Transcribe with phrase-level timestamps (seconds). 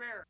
[0.00, 0.29] Bear.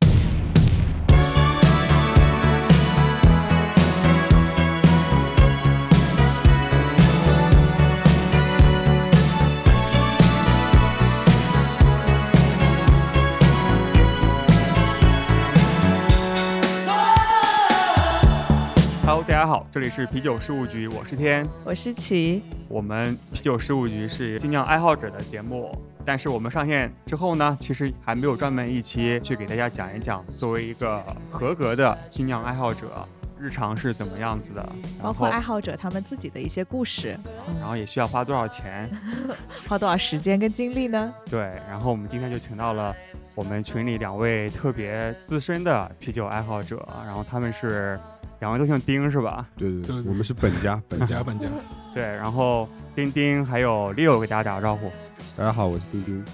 [19.30, 21.46] 大家好，这里是啤酒事务局，我是天。
[21.64, 25.70] 我是琪，我们啤酒事务局是精酿爱好者的节目，
[26.04, 33.06] 但是我们上线之后呢，其实还没有专门一期去给大家讲一讲，作为一个合格的精酿爱好者，
[33.38, 34.68] 日常是怎么样子的，
[35.00, 37.16] 包括爱好者他们自己的一些故事，
[37.60, 38.90] 然后也需要花多少钱，
[39.68, 41.14] 花多少时间跟精力呢？
[41.30, 42.92] 对，然后我们今天就请到了
[43.36, 47.96] 我们群里两位特别资深的啤酒爱好者，然后他们是
[48.40, 49.46] 两位都姓丁是吧？
[49.56, 51.22] 对对对，对对我们是 本家，本家。
[51.22, 51.46] 本家本家，
[51.94, 54.90] 对，然后丁丁还有 Leo 给大家打个招呼。
[55.36, 56.24] 大家好，我是丁丁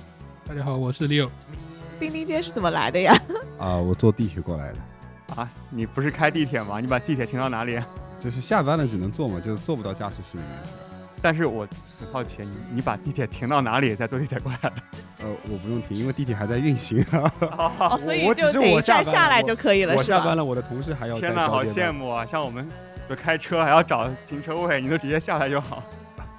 [0.46, 1.28] 大家好，我是 Leo。
[1.98, 3.12] 丁丁今天是怎么来的呀？
[3.58, 4.78] 啊，我坐地铁过来的。
[5.42, 6.78] 啊，你不是开地铁吗？
[6.80, 7.78] 你把地铁停到哪里？
[8.20, 10.85] 就是下班了只能坐嘛，就是坐不到驾驶室里面。
[11.22, 11.66] 但是我
[11.98, 14.72] 很好奇，你你把地铁停到哪里再坐地铁过来的？
[15.22, 17.04] 呃，我不用停，因为地铁还在运行。
[17.40, 20.16] 哦，所以我只就是等一我下下来就可以了，是吧？
[20.16, 22.10] 我下班了，我的同事还要天哪，好羡慕。
[22.10, 22.24] 啊！
[22.26, 22.68] 像我们
[23.08, 25.82] 就开车还要找停车位，你都直接下来就好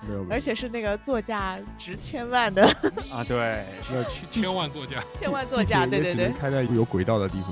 [0.08, 2.64] 没有，没有而且是那个座驾值千万的，
[3.12, 3.24] 啊。
[3.24, 4.06] 对，千
[4.44, 6.40] 千万座驾，千万座驾，对对对地铁也只能。
[6.40, 7.52] 开在有轨道的地方。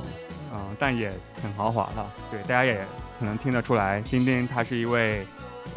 [0.54, 1.12] 啊，但也
[1.44, 2.10] 很豪华了。
[2.32, 2.76] 对，大家也
[3.20, 5.28] 可能听得出来，丁丁他是一位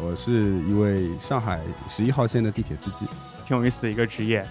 [0.01, 3.05] 我是一位上海十一号线的地铁司机。
[3.45, 4.47] 挺有意思的一个职业，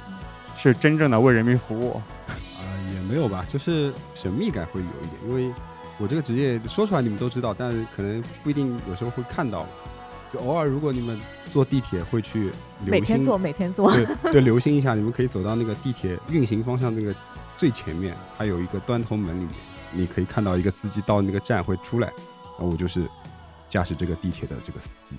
[0.55, 2.03] 是真正的为人民服务。
[2.27, 2.35] 啊、
[2.93, 5.55] 也没有吧，就是神秘感会有一点，因为
[5.99, 9.67] 我这个职业说出来你们都知道，但是可能不一定有时候会看到。
[10.31, 12.53] 就偶尔如果你们坐地铁会去
[12.85, 13.91] 留， 每天坐，每天坐。
[13.91, 17.15] 对 对，留心一下，你们可以走到那个地铁运行方向那个
[17.57, 19.53] 最前面，它有一个端头门里面，
[19.93, 22.09] 你可以看到一个司机到那个站会出来，
[22.59, 23.09] 然后我就是
[23.71, 25.17] 驾驶这个地铁的这个司机。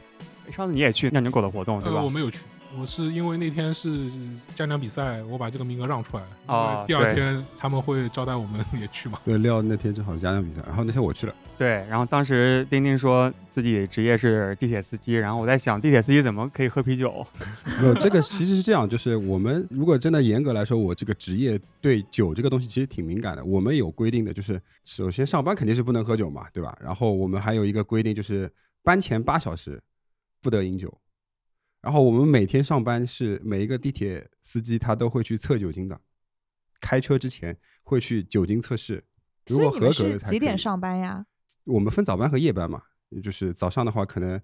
[0.52, 2.00] 上次你也去酿酒狗的活动对吧？
[2.00, 2.44] 呃，我没有去，
[2.80, 4.10] 我是因为那天是
[4.56, 9.20] 嘉年比赛，我把这个名额让出来，哦因为第二天他们会招待我们 也去嘛。
[9.26, 17.26] 对，料那天正好是家长比赛，然后那天我去了，对，然后当时丁丁说自己职业是地铁司机，然后我在想，地铁司机怎么可以喝啤酒？
[17.82, 23.44] 没有，这个其实是这样，就是我们如果真的严格来说，我这个职业对酒这个东西其实挺敏感的。
[23.44, 26.78] 我们有规定的，就是首先上班肯定是不能喝酒嘛，对吧？
[26.82, 28.52] 然后我们还有一个规定，就是
[28.84, 29.82] 班前八小时
[30.42, 31.02] 不得饮酒。
[31.82, 36.00] 然后我们每天上班是每一个地铁司机他都会去测酒精的，
[36.82, 39.04] 开车之前会去酒精测试，
[39.48, 41.26] 如果合格的是几点上班呀？
[41.64, 44.42] 我们分早班和夜班嘛，也就是早上的话，可能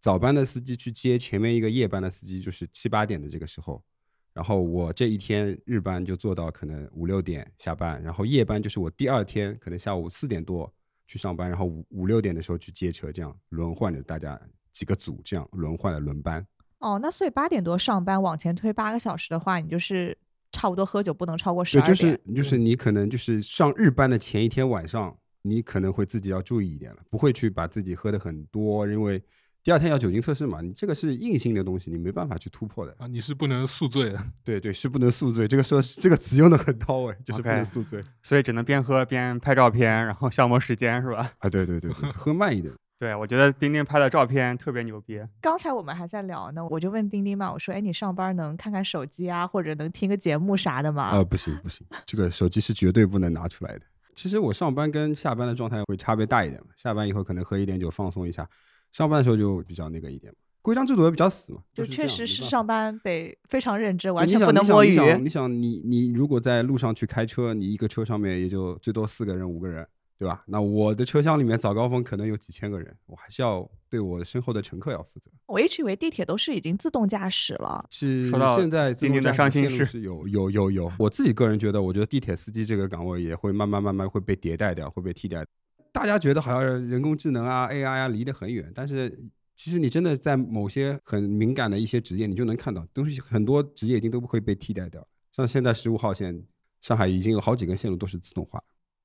[0.00, 3.84] 早班的司机去接前面一个夜班的司机，就是七八点的这个时候。
[4.32, 10.72] 然后我这一天日班就做到可能五六点下班，然后夜班就是我第二天可能下午四点多
[11.08, 14.40] 去上班，然后五五六点的时候去接车，这样轮换着大家
[14.72, 16.46] 几个组这样轮换的轮班。
[16.78, 20.16] 哦，那所以八点多上班，往前推八个小时的话，你就是
[20.52, 22.20] 差不多喝酒不能超过十对，二就是。
[22.34, 29.20] 就是你可能就是上日班的前一天晚上，你可能会自己要注意一点了，不会去把自己喝的很多，因为
[29.60, 32.94] 第二天要酒精测试嘛，你这个是硬性的东西，你没办法去突破的。
[32.98, 41.32] 啊，你是不能宿醉的，对对，是不能宿醉，这个说这个词用的很到位，就是不能宿醉所以只能边喝边拍照片，然后消磨时间是吧？
[41.38, 41.50] 啊。
[41.50, 42.72] 对对对对，喝慢一点。
[42.98, 45.22] 对，我觉得钉钉拍的照片特别牛逼。
[45.40, 51.12] 刚才我们还在聊呢，我就问钉钉嘛，我说，哎，你上班能看看手机啊，或者能听个节目啥的吗？
[51.12, 53.82] 呃，不行不行，这个手机是绝对不能拿出来的。
[54.16, 58.48] 其实我上班跟下班的状态会差别大一点嘛，下班以后可能喝一点酒放松一下，
[58.90, 60.38] 上班的时候就比较那个一点嘛。
[60.60, 64.88] 规章制度也比较死嘛，就确实是上班得非常认真，完全不能摸鱼。
[64.88, 69.86] 你想你想，你想你你如果在路上去开车，你一个车上面也就最多四个人五个人，
[70.18, 70.42] 对吧？
[70.46, 75.30] 那我的车厢里面早高峰可能有几千个人，我还是要对我身后的乘客要负责。
[75.46, 77.86] 我一直以为地铁都是已经自动驾驶了。
[77.90, 85.46] 是说到现在自钉钉的动驾驶伤心事线路是有有有有，我自己个人觉得，我觉得地铁司机这个岗位也会慢慢慢慢会被迭代掉，会被替代。
[85.92, 89.18] 大家觉得好像人工智能啊、AI 啊离得很远，但是
[89.54, 95.06] 其实你真的在某些很敏感的一些职业，你就能看到东西，很多职业已经都不会被替代掉。
[95.32, 96.44] 像现在十五号线，
[96.80, 98.62] 上海已经有好几根线路都是自动化。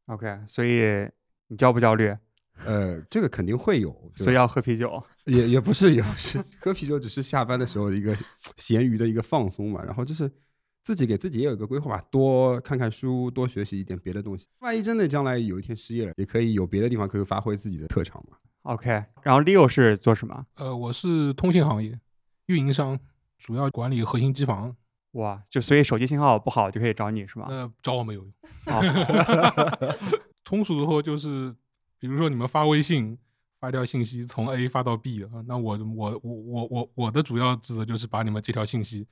[0.08, 1.08] OK，所以
[1.48, 2.16] 你焦不焦虑？
[2.66, 5.04] 呃，这个肯定会有，所以要喝啤酒。
[5.26, 8.16] 也也不是，也不是，喝啤酒只是下班的时候的一个
[8.58, 9.84] 闲余的一个放松嘛。
[9.84, 10.32] 然后就是
[10.84, 14.48] 自己给自己也有一个规划吧，多看看书，多学习一点别的东西。
[14.60, 18.38] 万一真的将来有一天失业了，也可以有别的地方可以发挥自己的特长嘛。
[18.64, 18.90] OK，
[19.24, 20.46] 然后 Leo 是做什么？
[20.56, 22.00] 呃，我是通信行业
[22.46, 23.00] 运营商，
[23.38, 24.76] 主要管理核心机房。
[25.14, 27.48] 哇，就所以手机信号不好就可以找你是吗？
[27.50, 28.34] 呃，找我没有用。
[28.66, 28.82] 好，
[30.44, 31.56] 通俗的说就是，
[32.00, 33.18] 比如说你们发微信
[33.60, 39.08] 发一条信息从 A 发到 B 啊，那我我我我我我的主要职责就是把你们这条信息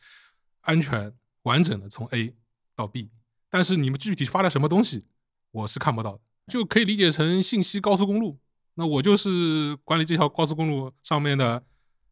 [0.61, 1.13] 安全
[1.43, 2.33] 完整的从 A
[2.75, 3.09] 到 B，
[3.49, 5.05] 但是你们具体发了什么东西，
[5.51, 8.39] 我是看不到的，就可以理解成信息高速公路。
[8.75, 11.61] 那我就是管理这条高速公路上面的，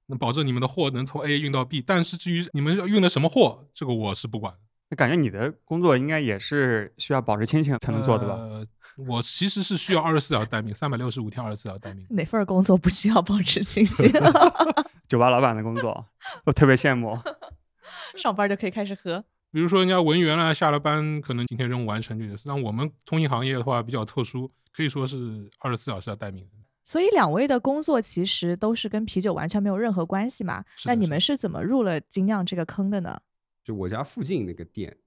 [0.10, 4.60] 能保证你们的货能从 A 运到 B，但是至于你们运的什么货，这个我是不管的。
[4.90, 8.34] 那感觉你的工作应该也是需要保持清醒才能做的吧？
[8.34, 8.66] 呃，
[9.08, 12.08] 我其实是需要二十四小时待命，三百六十五天二十四小时待命。
[12.10, 14.12] 哪份工作不需要保持清醒？
[15.08, 16.06] 酒吧老板的工作，
[16.46, 17.18] 我特别羡慕。
[18.18, 19.24] 上班就可以开始喝。
[19.52, 22.44] 比如说人家文员啦，下了班可能今天任务完成就有事。
[22.48, 26.52] 但我们通信行业的话比较特殊，可以说是二十四小时要待命的。
[26.84, 30.64] 所以两位的工作其实都是跟啤酒完全没有任何关系嘛？
[30.86, 33.20] 那你们是是怎么入了精酿这个坑的呢？
[33.64, 34.98] 就我家附近那个店，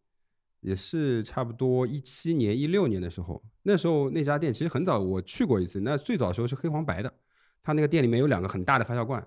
[0.61, 7.13] 也是差不多一七年、一六年的时候，那时候那家店其实很早我去过一次，那最早的时候是黑黄白的，
[7.63, 9.27] 他那个店里面有两个很大的发酵罐，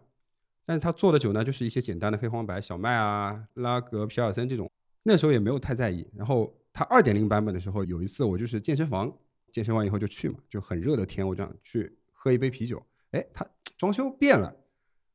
[0.66, 4.72] 但是他做的酒呢就是一些简单的黑黄白、小麦啊、拉格、皮尔森这种，
[5.04, 6.08] 那时候也没有太在意。
[6.16, 9.12] 然后他二点零版本的时候，有一次我就是健身房，
[9.52, 13.46] 健身完以后就去嘛，就很热的天，我就想去喝一杯啤酒，哎，他
[13.78, 14.48] 装修变了，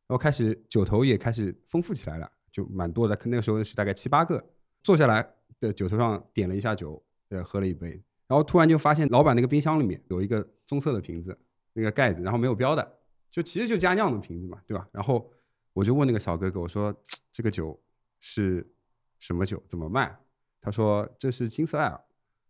[0.07, 3.19] 然后开始酒头也开始丰富起来了，就蛮多的。
[3.25, 4.41] 那个时候是大概七八个，
[4.85, 5.29] 坐下来
[5.59, 11.37] 的酒头上点了一下酒，呃，喝了一杯，然后突然就发现老板那个冰箱里面有一个棕色的瓶子，
[11.73, 12.99] 那个盖子，然后没有标的，
[13.29, 14.89] 就其实就加酿的瓶子嘛，对吧？
[14.93, 15.29] 然后
[15.73, 16.95] 我就问那个小哥哥，我说
[17.33, 17.77] 这个酒
[18.21, 18.73] 是
[19.19, 20.17] 什么酒，怎么卖？
[20.61, 22.01] 他说这是金色艾尔，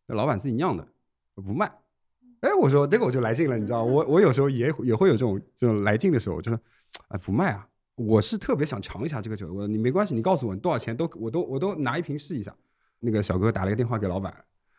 [0.05, 0.87] 那老板自己酿的，
[1.35, 1.73] 不卖。
[2.41, 6.59] 哎，我说这个我就来劲了，你知道，我我有时候也也会有这种这种来劲的时候，就是，
[7.09, 12.55] 哎，不卖啊，我是特别想尝一下这个酒，我你没关系，你告诉我你多少钱都我都我都拿一瓶试一下。
[12.99, 14.35] 那个小哥打了个电话给老板，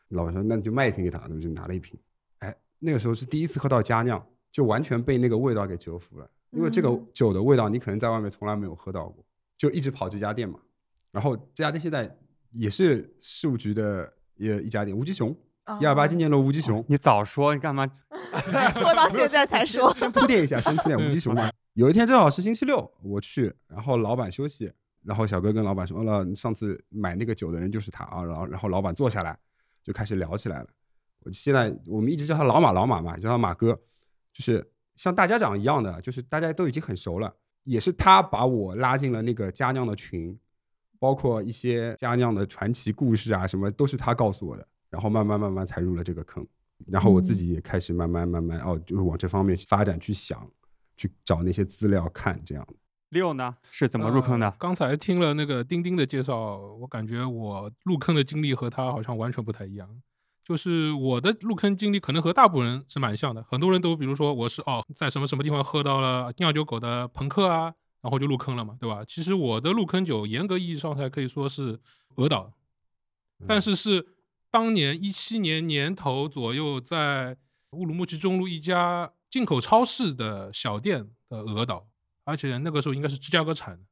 [0.09, 1.99] 老板说那你就卖一瓶给他，那我就拿了一瓶。
[2.39, 9.25] 哎，那个时候是第一次喝到佳酿，就完全被那个味道给折服了，因为这个嗯酒的味道你可能在外面从来没有喝到过，
[9.57, 10.59] 就一直跑这家店嘛。
[11.11, 12.15] 然后这家店现在
[12.51, 15.35] 也是事务局的也一家店，无极熊，
[15.79, 16.83] 一二八金年楼无极熊。
[16.87, 17.85] 你早说，你干嘛？
[18.73, 19.93] 拖到现在才说。
[19.93, 21.49] 先铺垫一下，先铺垫无极熊嘛。
[21.73, 24.71] 有一天正好是星期六，我去，然后老板休息，
[25.03, 29.37] 然后小哥跟老板说：“哦了，上次买那个酒的人就是他啊。”然后然后老板坐下来
[29.83, 30.67] 就开始聊起来了。
[31.23, 33.73] 我现在我们一直叫他老马老马嘛，叫他马哥，
[34.33, 37.33] 就是像大家长一样的，就是大家都已经很熟了。
[37.63, 40.37] 也是他把我拉进了那个佳酿的群，
[40.99, 44.67] 包括一些佳酿的传奇故事啊，什么都是他告诉我的。
[44.91, 46.45] 然后慢慢慢慢才入了这个坑。
[46.85, 50.47] 然后我自己也开始慢慢慢慢哦，就是往这方面发展去想，
[50.95, 52.67] 去找那些资料看这样。
[53.09, 54.47] 六呢是怎么入坑的？
[54.47, 60.01] 呃刚才听了那个钉钉的介绍，我感觉我入坑的经历和他好像完全不太一样。
[60.43, 69.03] 就是我的入坑经历可能和大部分人是蛮像的，很多人都比如说我是哦在什么什么地方喝到了酿酒狗的朋克啊，然后就入坑了嘛，对吧？
[69.05, 71.79] 其实我的入坑酒严格意义上才可以说是
[72.15, 72.51] 鹅岛，
[73.45, 74.07] 但是是
[74.51, 77.37] 当年一七年年头左右，在
[77.71, 81.87] 乌鲁木齐中路一家进口超市的小店的鹅岛，
[82.25, 83.83] 而且那个时候应该是芝加哥产的。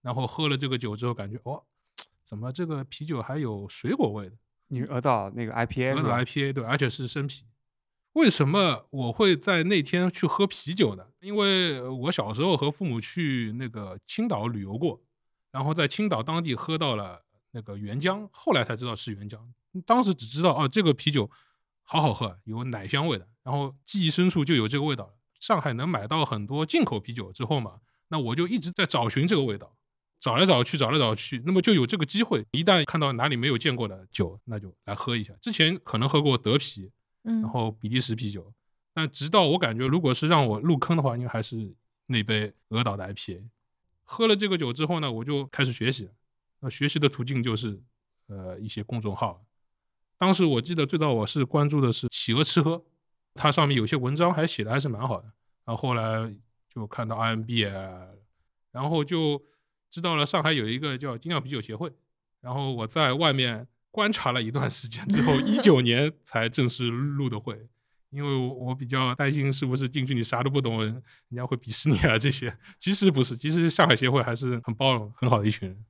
[0.00, 1.62] 然后喝了这个酒之后，感觉哦，
[2.24, 4.36] 怎么这个啤酒还有水果味的？
[4.68, 7.44] 你是鹅岛那个 IPA 鹅岛？IPA 对，而且是生啤。
[8.14, 11.06] 为什么我会在那天去喝啤酒呢？
[11.20, 15.02] 因为我小时候和父母去那个青岛旅游过，
[15.52, 19.38] 然后在青岛当地喝到了那个原浆，后来才知道是原浆，
[19.82, 21.30] 当时只知道啊，这个啤酒
[21.82, 25.14] 好好喝，有奶香味的，然后记忆深处就有这个味道。
[25.38, 29.76] 上海能买到很多进口啤酒之后嘛，那我就一直在找寻这个味道，
[30.18, 32.44] 找来找去，找来找去，那么就有这个机会。
[32.52, 35.34] 一旦看到哪里没有见过的酒，那就来喝一下。
[35.40, 36.90] 之前可能喝过德啤，
[37.24, 38.50] 嗯然后比利时啤酒，
[38.94, 41.74] 但直到我感觉，如果是让我入坑的话，应该还是
[42.06, 43.44] 那杯鹅岛的 IPA。
[44.04, 46.12] 喝了这个酒之后呢，我就开始学习了。
[46.60, 47.78] 那学习的途径就是
[48.28, 49.44] 呃一些公众号。
[50.18, 52.82] 当时我记得最早我是关注的是企鹅吃喝，
[53.34, 55.24] 它上面有些文章还写的还是蛮好的。
[55.64, 56.34] 然后后来
[56.68, 58.06] 就看到 RMB 啊，
[58.72, 59.42] 然后就
[59.90, 61.92] 知道了上海有一个叫精酿啤酒协会。
[62.40, 67.68] 然后我在外面观察了一段时间之后，一九 年才正式入的会。
[68.10, 71.02] 因为我我比较担心是不是进去你啥都不懂，人
[71.34, 72.56] 家会鄙视你啊这些。
[72.78, 75.84] 其实不是，其实上海协会还是很包容、很好的一群人，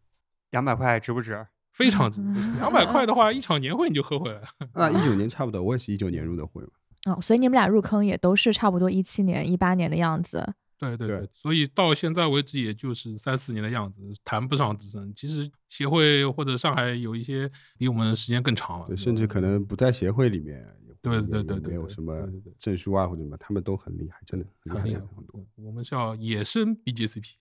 [0.50, 1.46] 两百块值不值？
[1.76, 2.22] 非常值。
[2.58, 4.46] 两百块的话，一场年会你就喝回来了。
[4.74, 6.70] 那一九年差不多，我也是一九年入的会嘛。
[7.04, 10.54] 哦，所以你们俩入坑也都是差不多一七年、一八年的样子。
[10.78, 15.12] 对对对对，所以到现在为止也就是三四年的样子，谈不上资深。
[15.14, 25.44] 其实协会或者上海有一些比我们时间更长了，甚至可能不在协会里面，也对对对对有什么对对对证书啊或者什么，他们都很厉害，真的很很厉害很多。。
[25.56, 27.34] 我们叫野生 BJCP，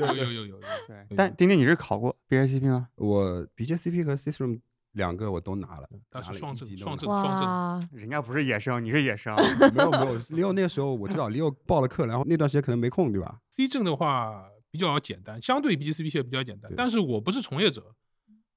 [0.00, 0.60] 有有有有有。
[1.16, 2.88] 对丁丁你是考过 BJCP 吗？
[2.96, 4.60] 我 BJCP 和 System
[4.92, 9.34] 两个我都拿了，他是拿了双证一级都双证哇，人家不是野生，你是野生。
[9.74, 16.70] 没有没有，Leo 那个时候我知道 Leo 报了课，然后那段时间可能没空，对吧？C 证的话比较简单，相对 BJCP 也比较简单。
[16.76, 17.94] 但是我不是从业者，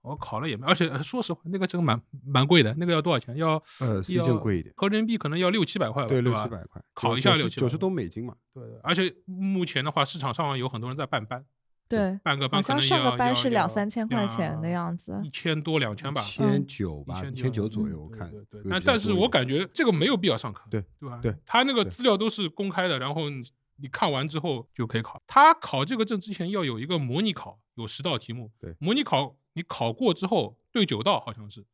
[0.06, 3.36] 我考了也没，而且呃说实话，那个证蛮蛮贵的，那个要多少钱？
[3.36, 8.36] 要呃要证贵一点，合人民币可能要六七百块吧，对，六七百块，考一下六七百九十多美金嘛。
[8.54, 11.44] 对，而且目前的话，市场上有很多人在办班，
[11.88, 15.30] 对，办个班可能要上个班是两三千块钱的样子一。
[15.30, 21.20] 千多两千吧，一千九吧，一一千九嗯左右，我看对但但是我感觉这个没有必要上课，对对吧？
[21.22, 23.44] 对他那个资料都是公开的，然后你
[23.78, 25.22] 你看完之后就可以考。
[25.28, 28.50] 他考这个证之前要有一个模拟考，有十道题目。
[28.60, 31.66] 对模拟考你考过之后对九道好像是，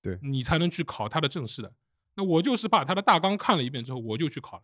[0.00, 1.72] 对你才能去考他的正式的。
[2.14, 4.62] 那我就是把他的大纲看了一遍之后，我就去考了，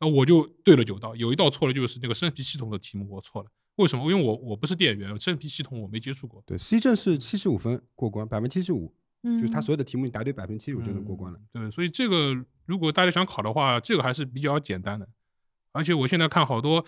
[0.00, 3.50] 那我就对了九道，有一道错了，就是那个生皮系统的题目我错了。
[3.76, 4.10] 为什么？
[4.10, 6.42] 因为我我不是电源，生皮系统我没接触过。
[6.44, 11.38] 对，C 证是七十五分过关，百分之七十五，嗯，就是他所有的题目你答对百分之七十五就能过关了。
[11.54, 11.64] 嗯。
[11.64, 12.34] 对，所以这个
[12.64, 15.08] 如果大家想考的话，这个还是比较简单的。
[15.70, 16.84] 而且我现在看好多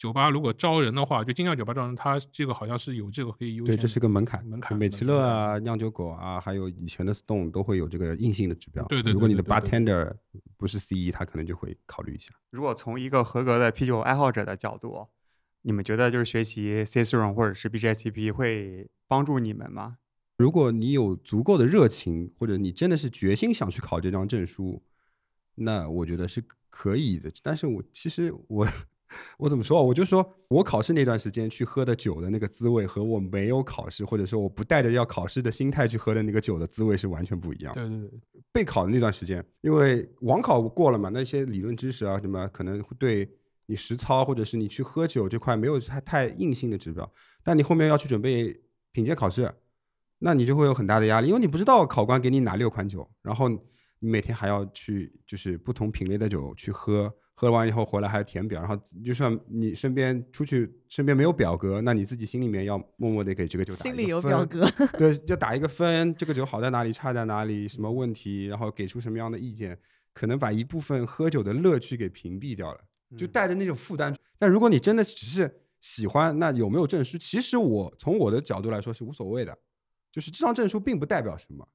[0.00, 4.76] 酒吧，如果招人的话，就精酿酒吧招人，他这个好像是有这个可以优先对，这是个门槛，门槛。
[4.78, 8.82] 美其乐啊、酿酒狗啊，还有以前的 Stone 都会有这个硬性的指标。
[8.86, 10.10] 对对对如果你的 bartender
[10.56, 12.32] 不是 CE，，他可能就会考虑一下。
[12.48, 15.06] 如果从一个合格的啤酒爱好者的角度，
[15.60, 19.98] 你们觉得就是学习 C s r o n 或者是 BJCP 会帮助你们吗？
[20.38, 24.82] 如果你有足够的热情，或者你真的是决心想去考这张证书，
[25.56, 27.30] 那我觉得是可以的。
[27.42, 28.66] 但是我其实我
[29.38, 29.82] 我怎么说啊？
[29.82, 37.86] 我就说我考试那段时间去喝的酒的那个滋味，和我没有考试，或者说我不带着要考试的心态去喝的那个酒的滋味是完全不一样的。
[37.86, 38.20] 对对对，
[38.52, 43.28] 备考的那段时间，因为网考过了嘛，那些理论知识啊什么，可能会对
[43.66, 47.10] 你实操或者是你去喝酒这块没有太太硬性的指标，
[47.42, 48.60] 但你后面要去准备
[48.92, 49.52] 品鉴考试，
[50.18, 64.70] 那你就会有很大的压力，因为你不知道考官给你哪六款酒，然后你每天还要去就是不同品类的酒去喝，喝完以后回来还要填表，然后就算你身边出去身边没有表格，那你自己心里面要默默的给这个酒打心里一个分有表格。
[64.98, 69.78] 对，要打一个分，这个酒好在哪里，差在哪里，什么问题，然后给出什么样的意见，
[70.12, 72.80] 可能把一部分喝酒的乐趣给屏蔽掉了，
[73.16, 74.14] 就嗯带着那种负担。
[74.38, 79.58] 但如果你真的只是喜欢，那有没有证书，其实我从我的角度来说是无所谓的，
[80.12, 81.66] 就是这张证书并不代表什么。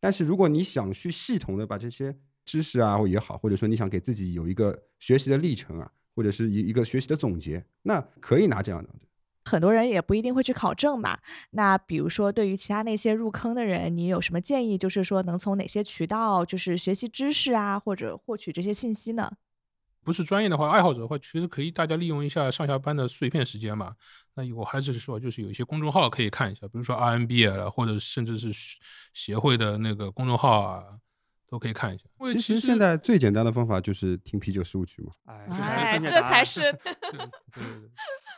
[0.00, 8.90] 但是如果你想去系统的把这些知识啊也好，或者说你想给自己有一个学习的历程啊，或者是一一个学习的总结，那可以拿这样的。
[9.46, 11.18] 很多人也不一定会去考证嘛。
[11.52, 14.76] 那比如说，对于其他那些入坑的人，你有什么建议？
[14.76, 19.32] 就是说，能从哪些渠道就是学习知识啊，或者获取这些信息呢？
[20.02, 23.94] 不是专业的话，爱好者的话，其实可以大家利用一下上下班的碎片时间嘛。
[24.34, 28.52] 那我还是说，就是有一些公众号可以看一下，比如说 RMB 啊，或者甚至是
[29.12, 30.84] 协会的那个公众号啊，
[31.50, 32.04] 都可以看一下。
[32.32, 35.10] 其实现在最简单的方法就是听啤酒十五曲嘛。
[35.26, 37.28] 哎，这才是哎，正确答案这才是 对对对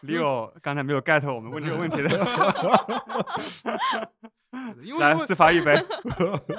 [0.03, 2.09] 对 Leo 刚才没有 get 我们问这个问题的，
[4.75, 5.75] 对，因为来自罚一杯。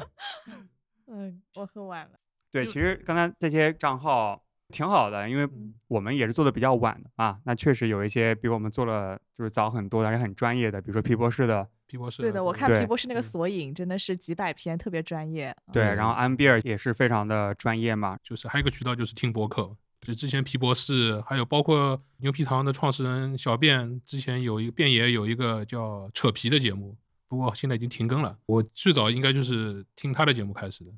[1.07, 2.11] 嗯，我喝完了。
[2.51, 7.39] 对，其实刚才这些账号挺好的，因为嗯我们也是做的比较晚的啊。
[7.45, 15.55] 那确实有一些比我们做了就是早很多，而且很专业的，比如说皮博士的，皮博士啊，对的，我看皮博士那个嗯索引真的是几百篇，特别专业。
[15.71, 18.17] 对，嗯然后安比尔也是非常的专业嘛。
[18.23, 19.69] 就是还有一个渠道就是听播客，
[20.01, 26.97] 就之前皮博士，还有包括牛皮糖的创始人小便，之前有一个便爷有一个叫扯皮的节目，
[27.27, 28.35] 不过现在已经停更了。
[28.47, 30.91] 我最早应该就是听他的节目开始的，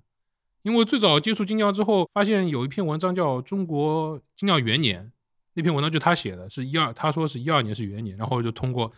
[0.61, 5.03] 因为最早接触精酿之后，发现有一篇文章叫《中国精酿元年》，
[5.55, 8.91] 那篇文章就他写的，是一二，他说是一二年是元年，然后就通过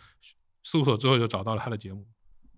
[0.70, 2.06] 搜索之后就找到了他的节目，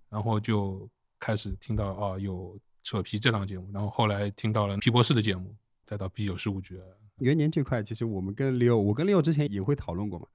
[0.08, 0.90] 然后就
[1.20, 5.54] 开始听到啊有扯皮这档节目，然后后来听到了皮博士的节目，
[5.86, 6.80] 再到 B 九事务局。
[7.18, 10.26] 元年这块，其实我们跟 Leo，我跟 Leo 之前也会讨论过嘛。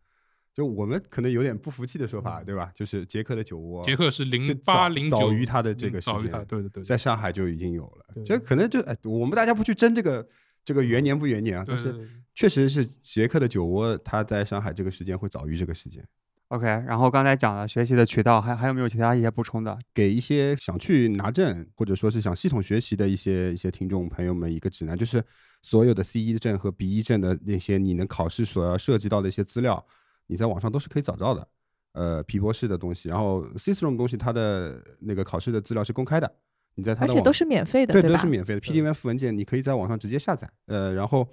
[0.53, 2.71] 就我们可能有点不服气的说法，嗯对吧？
[2.73, 8.05] 就是捷克的酒窝，杰克是零八零九早于他的这个时间对对对，在上海就已经有了。
[8.13, 10.25] 对这可能就哎，我们大家不去争这个
[10.63, 16.07] 这个元年不元年啊，但是确实是捷克的酒窝，它在上海这个时间会早于这个时间。
[16.49, 19.77] OK，然后刚才讲了学习的渠道，还还有没有其他一些补充的？
[19.93, 25.23] 给一些想去拿证或者说是想系统学习的一些一些听众朋友们一个指南，就是
[25.61, 29.83] 所有的 C 一证和 B 一证的那些你能考试所要涉及到的一些资料，
[30.27, 31.47] 你在网上都是可以找到的。
[31.93, 36.29] 呃，皮博士的东西，然后 System 东西，它的那个考试的资料是公开的，
[36.75, 38.09] 你在它的网而且都是免费的，对，吧？
[38.09, 40.47] 都是免费的 PDF 文件，你可以在网上直接下载。
[40.67, 41.25] 呃，然后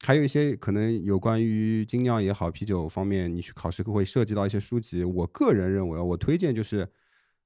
[0.00, 5.02] 还有一些可能有关于精酿也好、啤酒方面，你去考试会涉及到一些书籍。
[5.02, 6.88] 我个人认为，我推荐就是，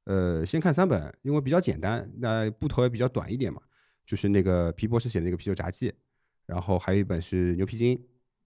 [0.04, 3.62] 呃，先看三本，因为比较简单，那部头也比较短一点嘛。
[4.04, 5.92] 就是那个皮博士写的那个啤酒札记，
[6.44, 7.96] 然后还有一本是牛皮筋，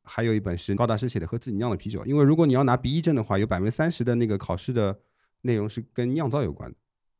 [0.02, 2.04] 还有一本是高大师写的和自己酿的啤酒。
[2.04, 5.00] 因为如果你要拿 B 一证的话，有百分之三十的那个考试的
[5.40, 6.76] 内容是跟酿造有关的。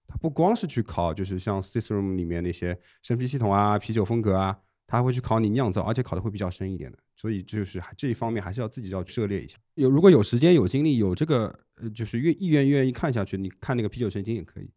[0.06, 6.98] 它不光是去考，就是像 System 里面那些生啤系统啊、啤酒风格啊，它还会去考你酿造，而且考的会比较深一点的。
[7.16, 9.58] 所以就是这一方面还是要自己要涉猎一下。
[9.74, 14.70] 有如果有时间、有精力、有这个呃，就是愿意愿愿意看下去，你看那个啤酒圣经也可以。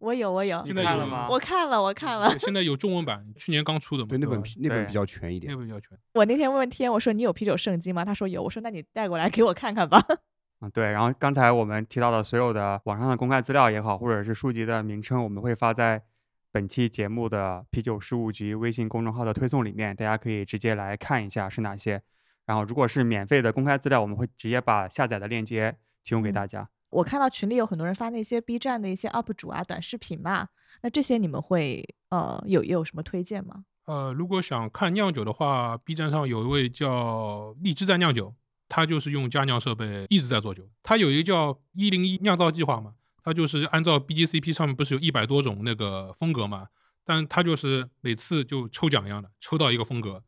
[0.00, 1.28] 我有，我有你现在有看了吗？
[1.30, 2.38] 我看了，我看了。
[2.38, 4.08] 现在有中文版，去年刚出的嘛。
[4.10, 5.56] 对，那本那本比较全一点那。
[5.56, 5.96] 本比较全。
[6.12, 8.04] 我那天问天，我说你有啤酒圣经吗？
[8.04, 8.42] 他说有。
[8.42, 9.98] 我说那你带过来给我看看吧。
[10.60, 10.92] 嗯，对。
[10.92, 16.02] 然后刚才我们提到的所有的网上的公开资料也好，或者是书籍的名称，我们会发在
[16.50, 22.02] 本期节目的啤酒事务局微信公众号的推送里面，大家可以直接来看一下是哪些。
[22.46, 26.70] 然后如果是免费的公开资料，我们会直接把下载的链接提供给嗯大家。
[26.90, 30.48] 我看到群里有很多人发那些 B 站的一些 UP 主啊、短视频嘛，
[30.80, 33.64] 那这些你们会呃有有什么推荐吗？
[33.84, 38.34] 呃，如果想看酿酒的话，B 站上有一位叫荔枝在酿酒，
[38.70, 40.70] 他就是用家酿设备一直在做酒。
[40.82, 46.68] 他有一个叫一零一酿造计划嘛，他就是按照 BGCP 上面不是有一百多种那个风格嘛，
[47.04, 50.22] 但他就是每次就抽奖一样的，抽到一个风格，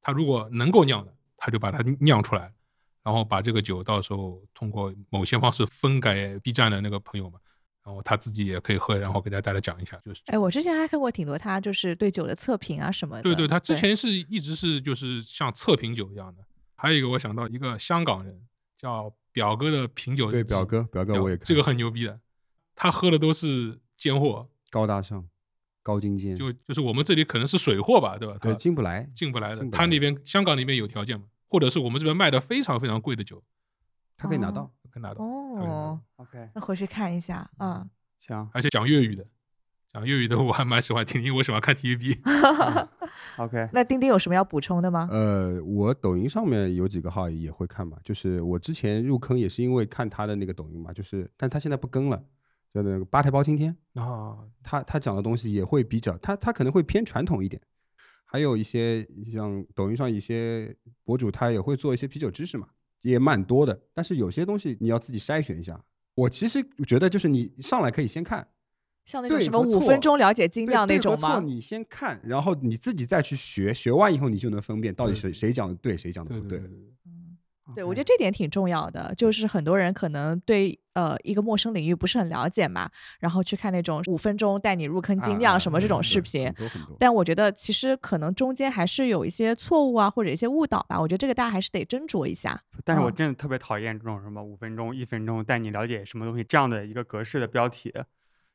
[0.00, 2.52] 他如果能够酿的，他就把它酿出来，
[3.02, 7.38] 然后把这个酒到时候通过某些方式分给 B 站的那个朋友嘛，
[7.84, 13.22] 然后他自己也可以喝，然后给大家讲一下，就是哎，我之前还看过挺多他就是对酒的测评啊什么的。
[13.22, 16.42] 对对，他之前是一直是就是像测评酒一样的。
[16.76, 22.20] 还有一个我想到一个香港人叫表哥的品酒对表哥，表哥我也看这个很牛逼的，
[22.74, 25.28] 他喝的都是尖货，高大上、
[25.82, 28.36] 高精尖，就就是我们这里可能是水货吧，对吧？
[28.40, 29.08] 对进不来。
[29.14, 33.42] 进不来的他那边香港那边有条件嘛，或者是我们这边卖的非常非常贵的酒，
[34.16, 34.70] 他可以拿哦到。
[34.94, 37.84] 可以拿到，哦，OK，那回去看一下啊。
[38.20, 39.26] 行而且讲粤语的，
[39.92, 42.20] 讲粤语的我还蛮喜欢听，因为我喜欢看 TVB。
[43.38, 45.08] OK，那丁丁有什么要补充的吗？
[45.10, 52.24] 呃，我抖音上面有几个号也会看嘛，就是我之前入坑也是因为看他的那个抖音嘛，就是但他现在不更了，
[52.74, 57.62] 叫那个八台包青天，啊，他他讲的东西也会比较，他他可能会偏传统一点，
[58.24, 62.66] 还有一些像抖音上一些博主，他也会做一些啤酒知识嘛，
[63.02, 63.80] 也蛮多的。
[63.92, 65.80] 但是有些东西你要自己筛选一下。
[66.16, 68.46] 我其实觉得就是你上来可以先看，
[69.04, 71.40] 像那种什么五分钟了解精对酿那种吗？
[71.40, 76.93] 你先看，然后你自己再去学，学完以后你就能分辨到底对谁谁讲的对，谁讲的不对对对对。
[77.68, 86.96] 嗯，对，我觉得这点挺重要的，就是很多人可能对呃一个陌生领域不是很了解嘛，然后去看那种五分钟带你入坑精酿什么这种视频很，多很多。
[86.98, 91.00] 但我觉得其实可能中间还是有一些错误啊，或者一些误导吧。
[91.00, 92.60] 我觉得这个大家还是得斟酌一下。
[92.84, 97.92] 但是我嗯真的特别讨厌这种什么五分钟、一分钟带你了解什么东西这样的一个格式的标题，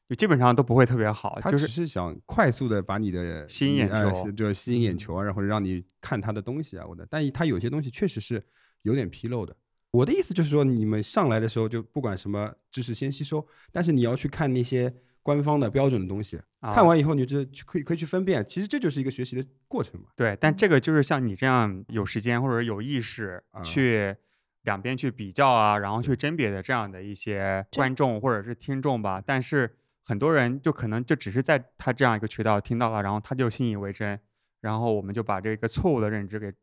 [0.08, 1.40] 就基本上都不会特别好。
[1.42, 7.08] 他只就是是想快速的把你的吸引眼呃就是就吸引眼嗯球啊，然后让你看他的东西啊，我的。
[7.10, 8.44] 但他有些东西确实是
[8.84, 9.56] 有点纰漏的。
[9.92, 20.08] 我的意思就是说，你们上来的时候就不管什么知识先吸收，但是你要去看那些官方的标准的东西，啊看完以后你就去可以可以去分辨，其实这就是一个学习的过程嘛。
[20.16, 24.16] 对，但这个就是像你这样有时间或者有意识啊去
[24.62, 29.20] 两边去比较啊，然后去甄别的这样的一些观众或者是听众吧。
[29.26, 34.20] 但是很多人就可能就只是在他这样一个渠道听到了，然后他就信以为真，
[34.62, 36.58] 然后我们就把这个错误的认知给对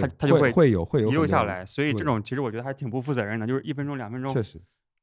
[0.00, 1.64] 他，他就会会有会有遗留下来。
[1.64, 4.60] 所以这种其实我觉得还挺不负责任的，就是一分钟、两分钟确实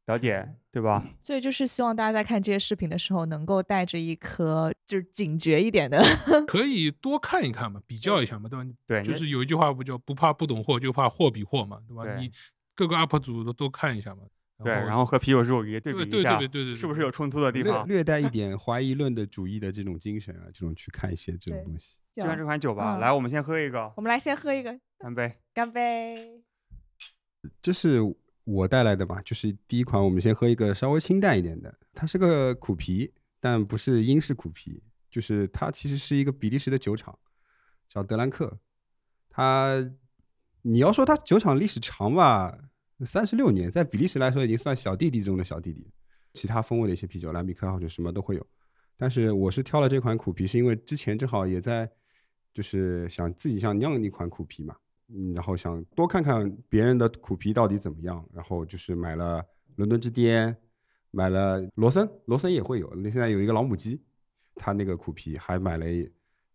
[0.07, 1.03] 了解，对吧？
[1.23, 6.03] 所以就是希望大家在看这些视频的时候，能够带着一颗就是警觉一点的。
[6.47, 8.65] 可以多看一看嘛，比较一下嘛，对吧？
[8.87, 12.03] 对，就是有一句话不叫不怕不懂货，就怕货比货嘛，对吧？
[12.03, 12.31] 对你
[12.75, 14.23] 各个 UP 主都都看一下嘛。
[14.63, 17.87] 对，然后和啤酒事务局对比一下，对对对对，是不是有冲突的地方？
[17.87, 21.97] 略带一 点怀疑论的主义的这种精神啊，这种去看一些这种东西。
[22.11, 25.37] 就看这款酒吧，嗯来，我们先喝一个，我们来先喝一个，干杯。
[25.53, 26.43] 干杯！
[27.61, 27.99] 这是
[28.43, 37.17] 我带来的吧，就是第一款，我们先喝一个稍微清淡一点的，它是个苦啤，但不是英式苦啤，就是它其实是一个比利时的酒厂，
[37.89, 38.59] 叫德兰克。
[39.29, 39.89] 它
[40.63, 42.55] 你要说它酒厂历史长吧，
[43.05, 45.87] 三十六年，在比利时来说已经算小弟弟中的小弟弟。
[46.33, 48.47] 其他风味的一些啤酒，兰比克或者什么都会有。
[48.95, 51.91] 但是我是挑了这款苦啤，是因为之前正好也在，
[52.53, 54.73] 就是想自己想酿一款苦啤嘛，
[55.09, 59.43] 嗯，然后想多看看别人的苦啤到底怎么样，然后就是买了
[59.75, 60.55] 伦敦之巅，
[61.09, 64.01] 买了罗森，罗森也会有，那现在有一个老母鸡，
[64.55, 65.85] 它那个苦啤还买了，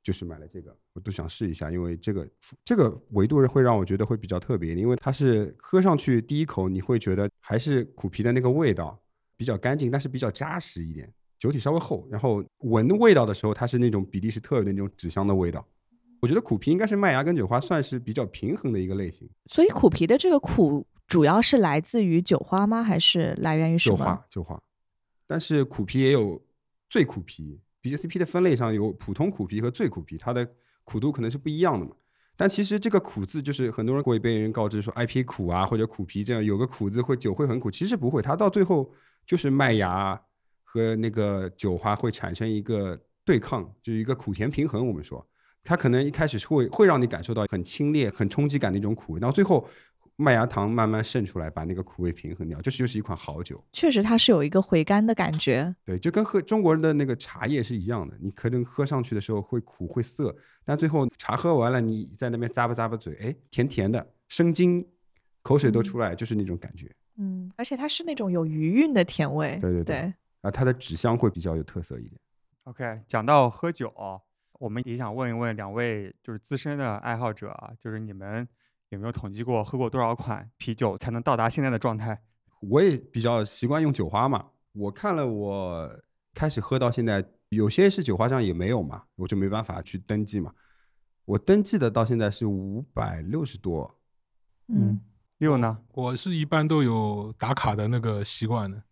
[0.03, 2.27] 就是买了这个，我都想试一下，因为这个
[2.65, 8.99] 这个维度会让我觉得会比较特别，因为它是喝上去第一口你会觉得还是苦皮的那个味道
[9.37, 11.13] 比较干净，但是比较扎实一点。
[11.39, 15.63] 酒体稍微厚，然后闻味道的时候，它是那种比利时特有的那种纸箱的味道。
[16.23, 19.29] 我觉得苦皮应该是麦芽跟酒花算是比较平衡的一个类型。
[19.45, 22.83] 所以苦皮的这个苦主要是来自于酒花吗？
[22.83, 23.97] 还是来源于什么？
[23.99, 24.63] 酒花，酒花。
[25.27, 26.43] 但是苦皮也有
[26.89, 30.51] 最苦皮，BJCP 的分类上有普通苦皮和最苦皮，它的
[30.87, 31.93] 苦度可能是不一样的嘛。
[32.35, 38.91] 但其实这个苦字就是很多人会被人告知说 IP 苦啊，或者苦皮这样有个苦字会酒会很苦，其实不会，它到最后
[39.27, 40.19] 就是麦芽。
[40.69, 44.87] 和那个酒花会产生一个对抗，就是一个苦甜平衡。
[44.87, 45.27] 我们说，
[45.65, 49.67] 它可能一开始是会会让你感受到很清冽、很冲击感的一种苦，然后最后
[50.17, 52.61] 麦芽糖慢慢渗出来，把那个苦味平衡掉。
[52.63, 53.63] 这就是一款好酒。
[53.71, 55.75] 确实，它是有一个回甘的感觉。
[55.85, 58.17] 对，就跟喝中国人的那个茶叶是一样的。
[58.21, 64.87] 你可能喝上去的时候会苦会涩，但最后茶喝完了，你在那边咂吧咂吧嘴，哎，甜甜的，生津，
[65.43, 66.91] 口水都出来，就是那种感觉。
[67.19, 69.59] 嗯，而且它是那种有余韵的甜味。
[69.61, 70.15] 对对对。
[70.41, 72.21] 啊，它的纸香会比较有特色一点。
[72.65, 73.93] OK，讲到喝酒，
[74.59, 78.47] 我们也想问一问两位就是资深的爱好者啊，就是你们
[78.91, 82.23] 有没有统计过喝过多少款啤酒才能到达现在的状态？
[82.61, 84.47] 我也比较习惯用酒花嘛。
[84.73, 85.91] 我看了，我
[86.35, 90.53] 开始喝到现在，有些是酒花上也没有嘛，我就没办法去登记嘛。
[91.25, 93.99] 我登记的到现在是五百六十多。
[94.69, 95.01] 嗯，
[95.39, 95.79] 六呢？
[95.93, 98.83] 我是一般都有打卡的那个习惯的。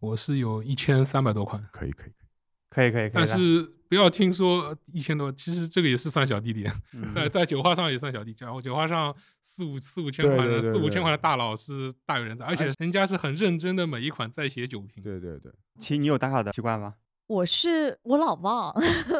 [0.00, 2.12] 我是有一千三百多款，可以可以
[2.70, 6.66] 可以可以可以，但是不要听说一千多，其实这个也是算小弟弟，
[7.14, 15.02] 在在酒花上也算小弟弟，然后酒花上四五四五千块的四五千块的大佬是大有人在，而且人家是很认真的每一款在写酒评。
[15.02, 16.94] 对对对，其你有打卡的习惯吗？
[17.26, 18.74] 我是我老忘，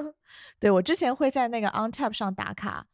[0.61, 2.87] 对我之前会在那个 OnTap 上打卡。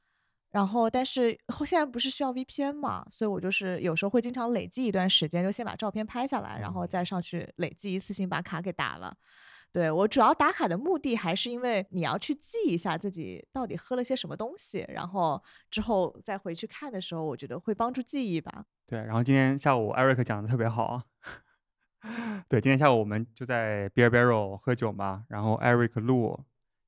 [0.50, 9.12] 然后，但是现在不是需要 VPN 嘛，所以我就是有时候会经常累计一段时间，就先把照片拍下来，然后再上去累计，一次性把卡给打了。
[9.74, 18.64] 对我主要打卡的目的还是因为你要去记一下自己到底喝了些什么东西，然后之后再回去看的时候，我觉得会帮助记忆吧。
[18.86, 21.02] 对，然后今天下午 Eric 讲的特别好。
[22.48, 26.38] 对，今天下午我们就在 Beer Barrel 喝酒嘛，然后 Eric 录。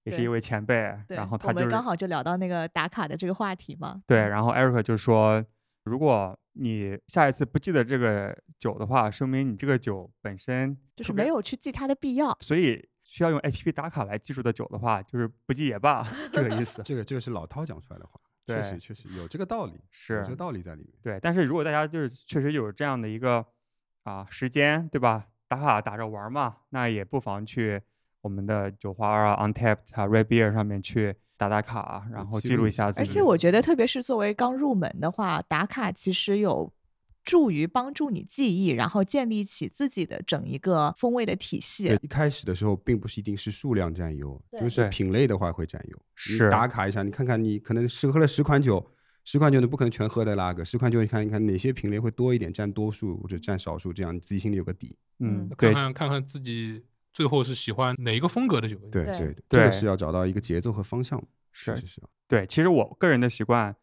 [0.04, 4.00] 也是一位前辈，然后他就刚好就聊到那个打卡的这个话题嘛。
[4.06, 5.44] 对，然后 Eric 就说，
[5.86, 12.36] 如果你下一次不记得这个酒的话，说明你这个酒本身就是没有去记它的必要。
[12.40, 16.82] 所以需要用 APP 打卡来记住的酒的话，就是不记也罢，这个意思。
[16.84, 20.92] 这个这个是老涛讲出来的话，确实确实有这个道理，是有这个道理在里面。
[21.02, 23.46] 对，但是如果大家就是确实有这样的一个
[24.02, 25.28] 啊时间，对吧？
[25.48, 27.80] 打卡打着玩嘛，那也不妨去。
[28.22, 33.00] 我们的酒花啊，Untapped 啊，Red Beer 上面去打打卡，然后记录一下自己。
[33.02, 36.72] 而且我觉得，特别是作为刚入门的话，打卡其实有
[37.24, 41.98] 助于帮助你记忆，然后建立起自己的整一个风味的体系。
[42.00, 45.98] 一开始的时候，并不是一定是数量占优，就是品类的话会占优。
[46.14, 48.84] 是打卡一下，你看看你可能是喝了十款酒，
[49.24, 54.96] 十款酒你不可能全喝的那个，十款酒你看一看哪些品类会多一点，占多数或者占少数，这样你自己心里有个底。
[55.18, 56.82] 嗯，看看看看自己。
[57.16, 58.76] 最后是喜欢哪一个风格的酒？
[58.92, 61.18] 对对，这个是要找到一个节奏和方向。
[61.50, 62.02] 是是是。
[62.28, 63.74] 对，其实我个人的习惯，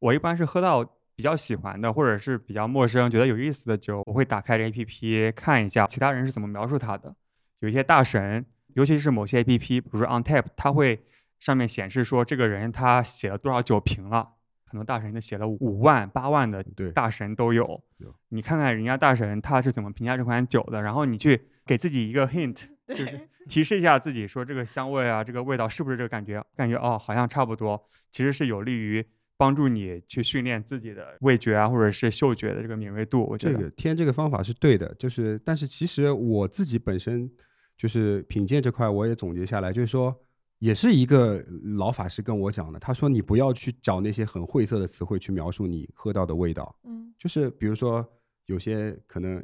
[0.00, 7.14] 我一般是喝到比较喜欢的，或者是比较陌生、觉得有意思的酒，我会打开这 A P P 看一下其他人是怎么描述它的。
[7.60, 11.00] 有一些大神，尤其是某些 A P P，比如说 OnTap，它会
[11.38, 14.30] 上面显示说这个人他写了多少酒瓶了，
[14.64, 17.84] 很多大神都写了五万、八万的，大神都有。
[18.30, 22.64] 你看看人家大神他是怎么评价这款酒的，然后你去给自己一个 hint。
[22.90, 26.44] 就是提示一下自己，说这个香味啊，这个味道是不是这个感觉？
[26.56, 27.80] 感觉哦，好像差不多。
[28.10, 29.04] 其实是有利于
[29.36, 33.24] 帮助你去训练自己的味觉啊，或者是嗅觉的这个敏锐度。
[33.24, 37.30] 我觉得这个添这个方法是对的，就是但是其实我自己本身
[37.76, 40.14] 就是品鉴这块，我也总结下来，就是说
[40.58, 41.44] 也是一个
[41.76, 46.76] 老法师跟我讲的，他说你不要去找那些很晦涩的词汇去描述你喝到的味道。
[46.84, 48.06] 嗯，就是比如说
[48.46, 49.42] 有些可能。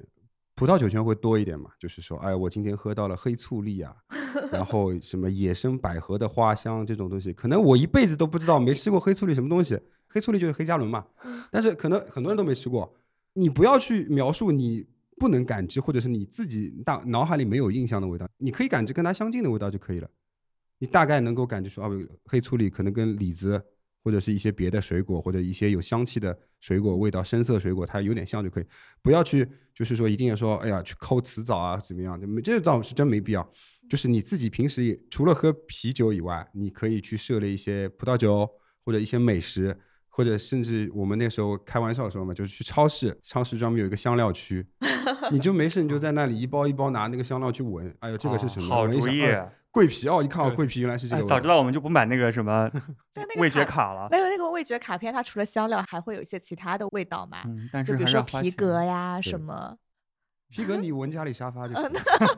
[0.57, 1.71] 葡萄酒圈会多一点嘛？
[1.79, 3.95] 就是说，哎，我今天喝到了黑醋栗啊，
[4.51, 9.79] 然后什么野生百合的花香这种东西，可能我一辈子都不知道，没吃过黑醋栗什么东西。
[10.09, 11.05] 黑醋栗就是黑加仑嘛，
[11.51, 12.91] 但是可能很多人都没吃过。
[13.35, 14.87] 你不要去描述你
[15.19, 20.09] 不能感知，或者是你自己大脑海里没有印象的味道，你可以感知跟它相近的味道就可以了。
[20.79, 21.91] 你大概能够感知出啊，
[22.25, 23.63] 黑醋栗可能跟李子
[24.07, 28.65] 或者是一些别的水果或者一些有香气的水果味道，深色水果它有点像就可以，
[29.03, 33.53] 不要去就是说一定要说哎呀去抠词藻啊怎么样，没这倒是真没必要。
[33.91, 38.49] 就是你自己平时也除了喝啤酒以外，你可以去涉猎一些葡萄酒
[38.85, 39.77] 或者一些美食。
[40.09, 44.67] 或者甚至我们那时候开玩笑说嘛，就是去超市，超市专门有一个香料区，
[45.31, 48.67] 你就没事你就在那里一包一包拿那个香料去闻，哎呦这个是什么？
[48.67, 49.21] 好主意，
[49.77, 51.23] 桂皮哦，一看哦桂皮原来是这个。
[51.25, 52.71] 早知道我们就不买那个什么
[53.37, 54.09] 味觉卡了。
[54.11, 57.43] 那个那个味觉卡片，它除了香料还会有一些其他的味道嘛？
[57.85, 59.77] 就比如说皮革呀什么。
[60.49, 61.75] 皮革你闻家里沙发就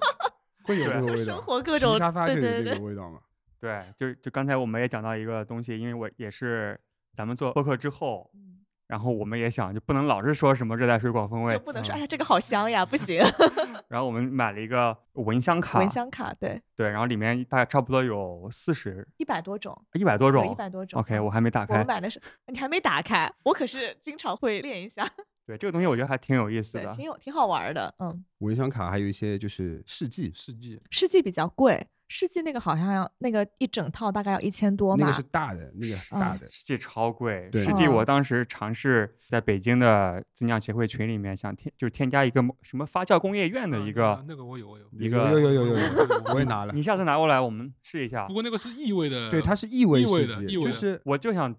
[0.66, 1.24] 会有那个味道。
[1.24, 3.20] 生活各种沙发就有那个味道嘛？
[3.61, 6.81] 对，就就刚才我们也讲到一个东西，因为我也是。
[7.16, 8.31] 咱们做播客之后，
[8.88, 13.22] 然后我们也想，就不能老是说什么热带水果风味，就不能说哎呀这个好香呀，不行。
[13.87, 20.98] 然后我们买了一个蚊香卡，蚊香卡，对对，然后里面大概差不多有四十，一百多种，一百多种，一百多种。
[21.01, 21.79] OK，我还没打开。
[21.79, 25.07] 我买的是你还没打开，我可是经常会练一下。
[25.46, 27.94] 对这个东西，我觉得还挺有意思的，挺有挺好玩的。
[27.98, 31.87] 嗯，蚊香卡还有一些就是试剂，试剂，试剂比较贵。
[32.09, 37.51] 世纪那个好像要那个一整套大概要一千多嘛，那个是大的，那个是大的世纪超贵。
[37.55, 45.85] 世纪我当时尝试在北京的自酿协会群里面想添，就是添加一个什么发酵工业院的一个，那个我有我有，一个有有有有有，
[46.33, 46.73] 我也拿了。
[46.73, 48.27] 你下次拿过来我们试一下。
[48.27, 51.55] 不过那个是异味的，对，它是异味的，就是我就想。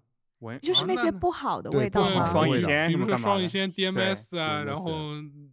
[0.62, 2.26] 就是那些不好的味道吗？
[2.28, 4.90] 双乙酰，比如说双乙酰 DMS 啊，然后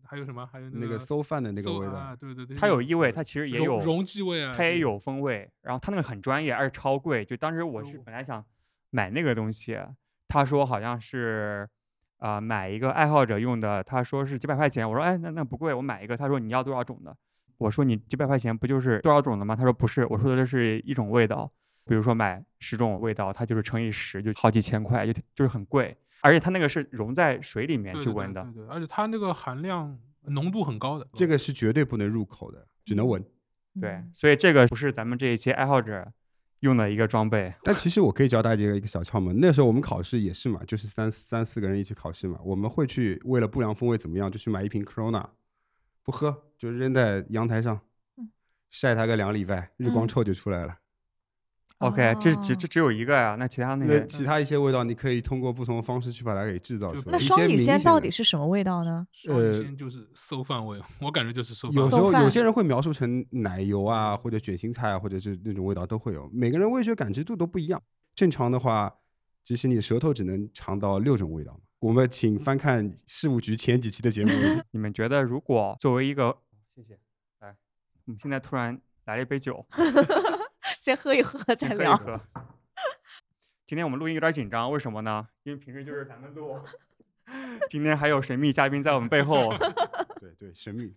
[0.05, 0.46] 还有什么？
[0.46, 5.51] 还有那个馊饭的那个味道，对对对，它有异味，它其实也有溶剂味啊，它也有风味。
[5.62, 7.25] 然后它那个很专业，而且超贵。
[7.25, 8.44] 就当时我是本来想
[8.90, 9.77] 买那个东西，
[10.29, 11.68] 他说好像是
[12.18, 14.88] 啊买一个爱好者用的，他说是几百块钱。
[14.88, 16.16] 我说哎那那不贵，我买一个。
[16.16, 17.16] 他说你要多少种的？
[17.59, 19.57] 我说你几百块钱不就是多少种的吗？
[19.57, 21.51] 他说不是，我说的这是一种味道。
[21.87, 25.96] 比如说买十种味道，它就是乘以十，就好几千块，就就是很贵。
[26.20, 28.66] 而且它那个是溶在水里面去闻的，对对。
[28.66, 33.25] 而且它那个含量浓度很高的，这个是绝对不能入口的，只能闻。
[33.81, 36.11] 对，所以这个不是咱们这一期爱好者
[36.61, 37.55] 用的一个装备。
[37.62, 45.25] 但其实我可以教大家一个小窍门，那时候我们考试也是嘛，就是三三四个人一起考试嘛，我们会去为了不良风味怎么样，就去买一瓶 Corona，
[46.03, 47.79] 不喝就扔在阳台上，
[48.70, 50.79] 晒它个两礼拜，日光臭就出来了。
[51.78, 57.12] OK，这只这只有一个呀，那其他那个其他一些味道，你可以通过不同的方式去把它给制造出来。
[57.12, 59.06] 那双乙酰到底是什么味道呢？
[59.12, 61.82] 双乙酰就是馊饭味，我感觉就是馊饭。
[61.82, 66.26] 有时候有些人会描述成奶油啊，或者卷心菜啊，或者是那种味道都会有。
[66.32, 67.82] 每个人味觉感知度都不一样。
[68.14, 68.94] 正常的话，
[69.44, 71.60] 其实你的舌头只能尝到六种味道。
[71.80, 74.32] 我们请翻看事务局前几期的节目。
[74.72, 76.38] 你们觉得，如果作为一个，
[76.74, 76.98] 谢谢，
[77.40, 77.54] 来，
[78.06, 79.66] 我们现在突然来了一杯酒。
[80.87, 82.01] 先喝一喝再聊。
[83.66, 85.27] 今天我们录音有点紧张，为什么呢？
[85.42, 86.61] 因为平时就是咱们录，
[87.68, 89.53] 今天还有神秘嘉宾在我们背后。
[90.20, 90.94] 对对，神秘，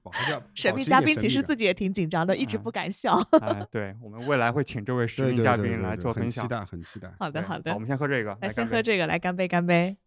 [0.54, 3.20] 神秘嘉宾其实自己也挺紧张的，一直不敢 笑。
[3.42, 7.12] 哎，对我们未来会请这位神秘嘉宾来做分享，很期待，很期待。
[7.18, 7.74] 好的，好的。
[7.74, 9.98] 我们先喝这个，来先喝这个，来干杯，干杯。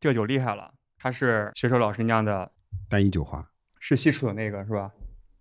[0.00, 2.50] 这个酒厉害了，它是学手老师酿的
[2.88, 4.90] 单一酒花，是西楚的那个是吧？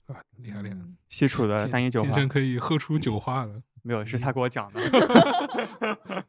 [0.07, 0.77] 啊，厉害厉害！
[1.09, 3.61] 西楚的单一酒花，可以喝出酒花的。
[3.81, 4.79] 没有，是他给我讲的。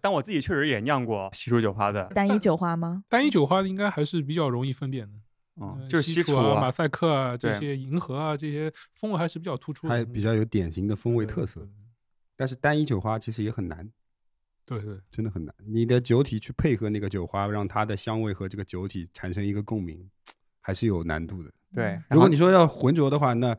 [0.00, 3.04] 但我自己确实也酿过西楚酒花的单一酒花吗？
[3.10, 5.18] 单一酒花应该还是比较容易分辨的。
[5.60, 11.68] 嗯，就是西楚啊、马赛克啊这些银河啊这些风味还是比较突出，还比较有典型的风味特色。
[12.36, 13.90] 但是单一酒花其实也很难。
[14.64, 15.54] 对对，真的很难。
[15.66, 20.08] 你的酒体去配合那个酒花，让它的香味和这个酒体产生一个共鸣，
[20.60, 21.52] 还是有难度的。
[21.74, 23.56] 对，如果你说要浑浊的话，那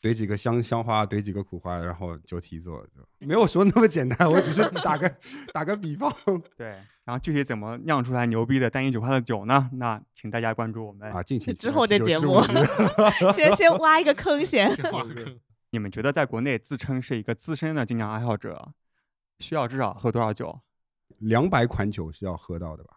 [0.00, 2.84] 怼几个香香花，怼几个苦花，然后酒体做，
[3.18, 4.28] 没有说那么简单。
[4.28, 5.16] 我只是 打个
[5.52, 6.12] 打个比方。
[6.56, 6.70] 对，
[7.04, 9.70] 然后具体怎么酿出来牛逼的单一酒花的酒呢？
[9.74, 12.42] 那请大家关注我们啊，敬请之后的节目。
[13.32, 14.68] 先先挖一个坑先。
[15.70, 18.74] 你们觉得在国内自称是一个资深的精酿爱好者，
[19.38, 20.60] 需要至少喝多少酒？
[21.18, 22.96] 两百款酒是要喝到的吧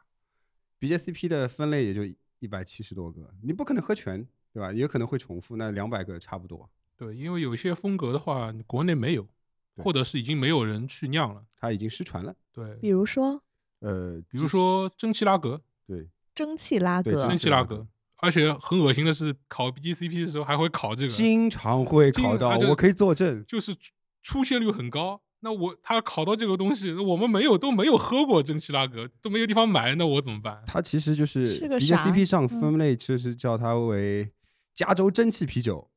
[0.80, 2.04] ？BJCP 的分类也就
[2.40, 4.28] 一百七十多个，你不可能喝全。
[4.56, 4.72] 对吧？
[4.72, 6.70] 也可能会重复，那两百个差不多。
[6.96, 9.28] 对，因为有一些风格的话，国内没有，
[9.76, 12.34] 或者是已经没有人去酿了，它已经失传了。
[12.54, 13.44] 对，比如说，
[13.80, 23.76] 呃，比如说蒸汽拉格，对，蒸汽拉格，蒸汽拉格，而且很恶心的是，考 BGCP 的时候还会考这个，经常会考到，我可以作证，就是
[24.24, 25.20] 出现率很高。
[25.42, 30.64] 那我他考到这个东西，我们没有都没有喝过蒸汽拉格，都没有地方买，那我怎么办？
[30.66, 34.32] 它其实就是是个啥 BJCP 上嗯分类就是叫它为
[34.76, 35.90] 加州蒸汽啤酒。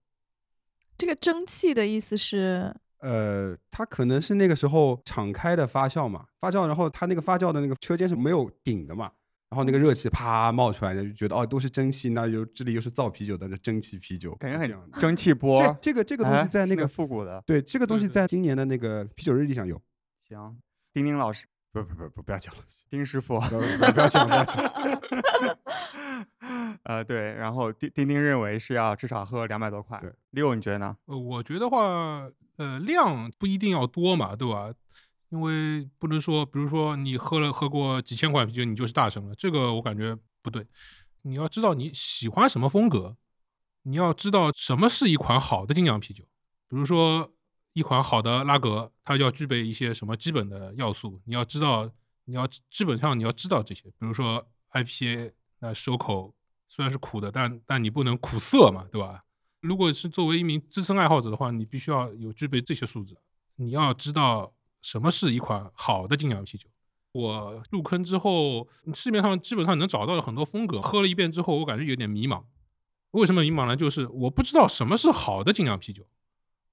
[0.97, 9.13] 这个蒸汽的意思是，呃，它可能是那个时候敞开的发酵嘛，发酵，然后它那个发酵的那个车间是没有顶的嘛，
[9.51, 15.57] 然后那个热气啪冒出来，就觉得哦都是蒸汽，那就这里又是造啤酒的，那蒸汽啤酒，感觉很蒸汽波。
[15.57, 17.41] 这这个这个东哎西在那个、是复古的。
[17.47, 19.81] 对这个东西在今年的那个啤酒日历上有，
[20.29, 20.59] 行，
[20.93, 21.47] 丁丁老师，
[21.83, 24.57] 不不不不不要讲了，丁师傅，不要不要讲不要讲，
[26.83, 30.13] 呃，对，然后丁丁丁认为是要至少喝两百多块对。
[30.31, 30.97] 六，你觉得呢？
[31.07, 34.73] 呃，我觉得话，呃，量不一定要多嘛，对吧？
[35.31, 40.67] 因为不能说，比如说你喝了喝过几千款啤酒，你就是大神了，这个我感觉不对。
[41.23, 43.17] 你要知道你喜欢什么风格，
[43.83, 46.25] 你要知道什么是一款好的精酿啤酒。
[46.69, 47.31] 比如说
[47.79, 51.89] 一款好的拉格，它要具备一些什么基本的要素，你要知道，
[52.25, 53.85] 你要基本上你要知道这些。
[53.85, 56.35] 比如说 IPA，那收口
[56.67, 59.23] 虽然是苦的，但但你不能苦涩嘛，对吧？
[59.61, 63.17] 如果是作为一名资深爱好者的话，你必须要有具备这些素质。
[63.55, 66.69] 你要知道什么是一款好的精酿啤酒。
[67.13, 72.43] 我入坑之后，市面上基本上能找到了很多风格，喝了一遍之后，我感觉有点迷茫。
[73.13, 73.77] 为什么迷茫呢？
[73.77, 76.05] 就是我不知道什么是好的精酿啤酒，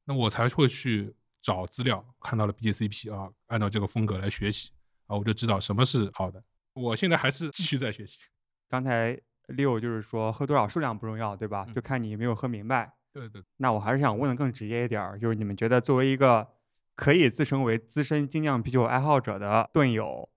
[0.05, 4.71] 那我才会去找资料，看到了 BJCP 啊，按照这个风格来学习
[5.07, 6.41] 啊，我就知道什么是好的。
[6.73, 8.25] 我现在还是继续在学习。
[8.69, 11.65] 刚才六就是说喝多少数量不重要，对吧？
[11.67, 12.93] 嗯就看你有没有喝明白。
[13.13, 16.47] 对对，那我还是想问的更直接一点儿，就是你们觉得作为一个
[16.95, 20.29] 可以自称为资深精酿啤酒爱好者的盾友，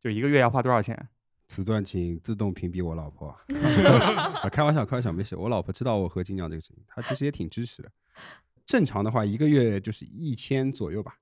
[0.00, 1.08] 就一个月要花多少钱？
[1.48, 3.28] 此段请自动屏蔽我老婆。
[4.42, 5.36] 啊，开玩笑，开玩笑，没事。
[5.36, 7.92] 我老婆知道我喝精酿这个事情，她其实也挺支持的。
[8.66, 11.14] 正常的话，一个月就是一千左右吧。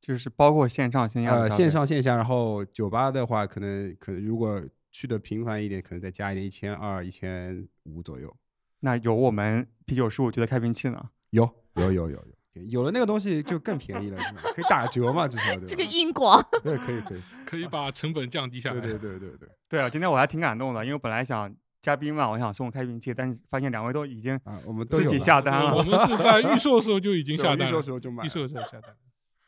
[0.00, 8.34] 就是包括线上线下呃，线上线下，然后酒吧的话，可能可能如果去的频繁一点，可能再加一点，一千二、一千五左右。
[8.80, 11.10] 那有我们啤酒十五局的开瓶器呢？
[11.30, 11.42] 有
[11.74, 12.24] 有有有
[12.54, 15.64] 有，有了那个东西就更便宜了，是吧可以打折嘛，至少对吧？
[15.66, 18.80] 这个硬广，对，可以可以，可以把成本降低下来。
[18.80, 19.48] 对对对对对。
[19.68, 21.54] 对啊，今天我还挺感动的，因为本来想
[21.88, 28.24] 嘉宾嘛，我想送开瓶器，但是发现两位都已经啊，我们都自己下单了我们是 在预售的时候就已经下单了预售时候就买。
[28.24, 28.94] 预售的时候下单。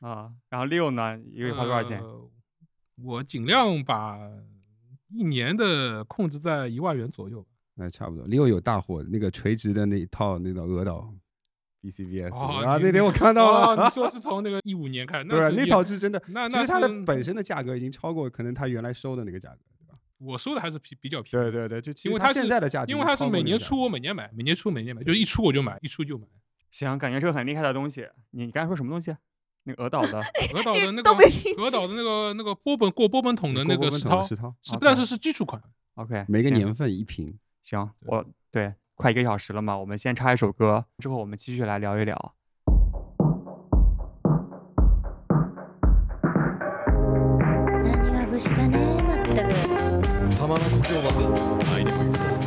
[0.00, 0.33] 啊。
[0.48, 2.00] 然后六呢，一个月花多少钱？
[2.00, 2.31] 呃
[3.03, 4.18] 我尽量把
[5.09, 7.46] 一年的控制在一万元左右。
[7.74, 8.22] 那差不多。
[8.26, 11.11] Leo 有大货，那个垂直的那一套那个鹅岛
[11.83, 13.68] BCBS，、哦啊，那天我看到了。
[13.68, 16.22] 哦， 你说是从那个一五年开始，对，那套是真的。
[16.29, 19.59] 那那其实它的本身的价格已经超过可能它原来收的那个价格？
[20.20, 21.50] 我收的还是比比较便宜。
[21.50, 26.26] 对对对，就因为它现在的价格因为它是每年出，我每年买，每年出每年买，就是一出我就买，一出就买。
[26.70, 28.06] 行，感觉是个很厉害的东西。
[28.30, 29.16] 你你刚才说什么东西？
[29.64, 30.18] 那个鹅岛的
[30.54, 31.11] 鹅岛的那个
[31.59, 35.62] 鹅岛的那个那个波本过波本桶的那个石涛，石涛，是但是是基础款。
[35.96, 37.38] ，OK，每个年份一瓶。
[37.62, 42.35] 行，我对快一个小时了嘛，我们先插一首歌，之后我们继续来聊一聊。
[50.90, 51.61] I bakalım.
[51.70, 52.39] Haydi buyurun.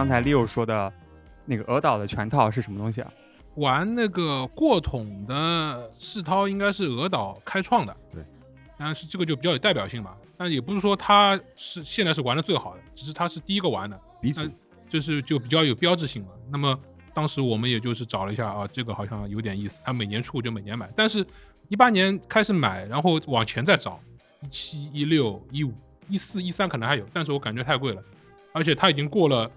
[0.00, 0.90] 刚才 Leo 说的
[1.44, 3.12] 那个鹅岛的全套是什么东西啊？
[3.56, 8.24] 玩那个过桶的世涛应该是鹅岛开创的，对，
[8.78, 10.16] 但是这个就比较有代表性嘛。
[10.38, 14.50] 但也不是说他是现在是玩的最好的，只是他是第一个玩的，鼻祖呃
[14.88, 16.30] 就是就比较有标志性嘛。
[16.50, 16.74] 那么
[17.12, 21.22] 当时我们也就是找了一下啊，这个好像有点意思，他每年出就每年买，但是
[21.68, 24.00] 一八年开始买，然后往前再找，
[24.40, 25.74] 一七、一六、一五、
[26.08, 28.02] 一四、一三可能还有，但是我感觉太贵了，
[28.54, 29.50] 而且它已经过了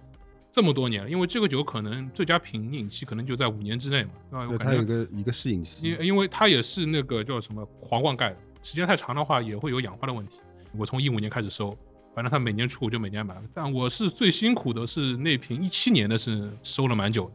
[0.53, 4.47] 这么多年了，因为这个酒可能最佳品饮期可能就在五年之内嘛，对吧？
[4.49, 10.41] 对，它有我感觉个一个适应期因，因为它也是那个叫什么皇冠盖的，时间太长的话也会有氧化的问题。
[10.77, 11.75] 我从一五年开始收，
[12.13, 13.35] 反正它每年出我就每年买。
[13.51, 17.33] 但我是最辛苦的是那瓶一七年的是收了蛮久的，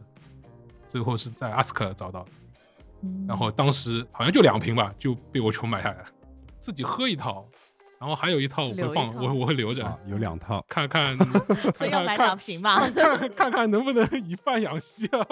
[0.87, 2.25] 最后是在阿斯克找到
[3.27, 6.05] 然后当时好像就两瓶吧，就被我全买下来了，
[6.61, 7.45] 自己喝一套，
[7.99, 9.85] 然后还有一套我会放，我我会留着。
[9.85, 10.63] 啊，有两套。
[10.67, 11.15] 看看，
[11.75, 12.89] 所以要买两瓶嘛。
[12.91, 15.25] 看看看能不能以贩养吸啊？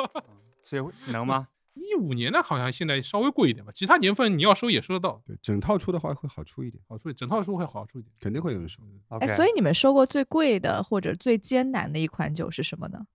[0.61, 1.47] 所以能吗？
[1.79, 8.11] 一五年的好像现在稍微贵一点吧，其他年份你要收也收得到，对，整套出的话会好出一点，好出整套出会好出一点。
[8.19, 8.81] 肯定会有人收。
[9.19, 13.05] 哎，所以你们收过最贵的或者最艰难的一款酒是什么呢？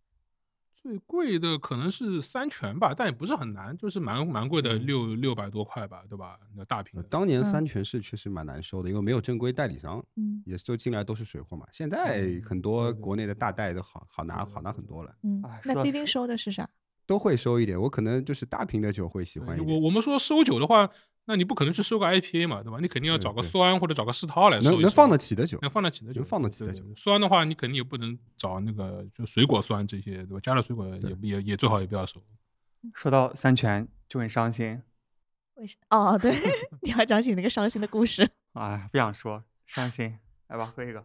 [0.82, 6.36] 最贵的可能是三全吧，但也不是很难，就是蛮蛮贵的，六六百多块吧，对吧？
[6.56, 11.64] 那大瓶当年嗯三全是确实蛮难收的，因为没有正规代理商，嗯也就进来都是水货嘛。
[11.70, 16.68] 现在嗯很多国内的大代都好好拿好拿很多了，嗯那丁丁收的是啥？
[17.06, 17.80] 都会收一点。
[17.80, 20.88] 我可能就是大瓶的酒会喜欢一点我，我们说收酒的话，
[21.24, 22.78] 那你不可能去收个 IPA 嘛，对吧？
[22.80, 25.58] 你肯定要找个酸或者找个世涛来收一收能能放得起的酒。
[25.62, 26.84] 能放得起的酒，能放得起的对酒。
[26.96, 30.40] 酸的话，你肯定也不能找那个就水果酸这些，对吧？
[30.42, 32.20] 加了水果也也也最好也不要收。
[32.94, 34.82] 说到三全就很伤心，
[35.54, 36.34] 为什哦，对，
[36.82, 38.28] 你要讲起你那个伤心的故事。
[38.54, 40.18] 哎，不想说，伤心。
[40.48, 41.04] 来吧，喝一个。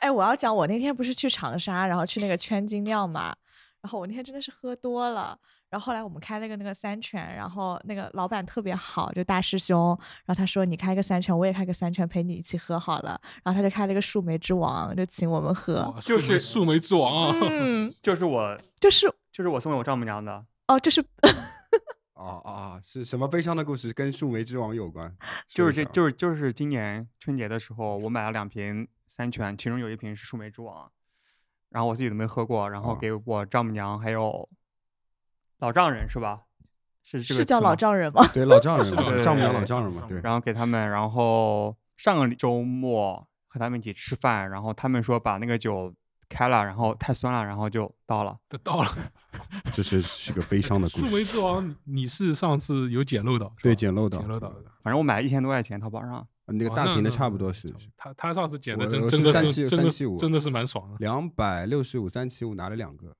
[0.00, 3.34] 哎，我要讲，我那天不是去长沙，然后去那个圈金酿嘛，
[3.80, 5.38] 然后我那天真的是喝多了，
[5.74, 9.88] 然后后来我们开了个那个三全，然后那个老板特别好，就大师兄，
[10.24, 17.36] 然后他说你开个三全，我也开个三全，陪你一起喝好了，然后他就开了一个树莓之王，就请我们喝，就是树莓之王啊！
[17.50, 20.46] 嗯， 就是我，就是就是我送给我丈母娘的。
[20.68, 21.04] 哦，就是哦
[22.14, 25.12] 哦哦，是什么悲伤的故事跟树莓之王有关？
[25.48, 30.88] 就是这就是就是今年春节的时候，我买了两瓶三全，其中有一瓶是树莓之王，
[31.70, 34.48] 然后我自己都没喝过，然后哦给我丈母娘还有
[35.64, 36.42] 老丈人是吧？
[37.02, 38.22] 是这个是叫老丈人吗？
[38.34, 40.20] 对老丈人丈母娘老丈人嘛，对。
[40.20, 45.90] 然后给他们，然后上个周末和他们一起吃饭，然后他们说把那个酒
[46.28, 48.36] 开了，然后太酸了，然后就倒了。
[48.50, 48.88] 就倒了
[49.72, 51.12] 这是是个悲伤的故树事。
[51.16, 53.50] 莓之王，你你是上次有捡漏的？
[53.62, 54.64] 对，捡漏到，捡漏到的。
[54.82, 56.26] 反正我买了一千多块钱，淘宝上。
[56.46, 60.96] 那个大瓶的差不多是他他上次捡的真真的是三七五真的是蛮爽的。
[60.98, 63.16] 两百六十五、三七五拿了两个，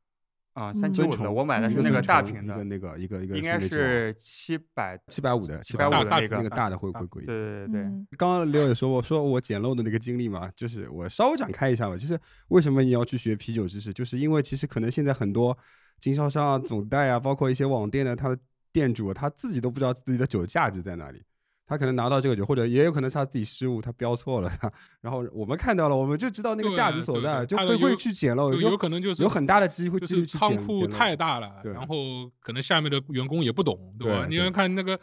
[0.55, 4.99] 啊，嗯三七五的，我买的嗯是那个大瓶的，一个那个一个一个应该是七百。
[5.09, 7.67] 七百五的，七750五的那个那个大的会大会贵一对点。
[7.67, 11.97] 对对对，嗯刚刚刘也说我说我捡漏的那个经历嘛，就是我稍微展开一下吧。
[11.97, 15.57] 就是为什么你要去学啤酒知识，就是因为其实可能现在很多
[15.99, 18.39] 经销商啊、总代啊，包括一些网店的他的
[18.73, 21.21] 店主，他自己都不知道自己的酒价值在哪里。
[21.67, 24.51] 他可能拿到这个酒，或者也有可能是他自己失误，他标错了，
[25.01, 34.27] 然后我们看到了，我们就知道那个价值所在，就会会去捡漏，有有可能就是有很大的机会去捡捡漏库太大了，然后可能下面的员工也不懂，对吧？
[34.29, 34.99] 你要看那个，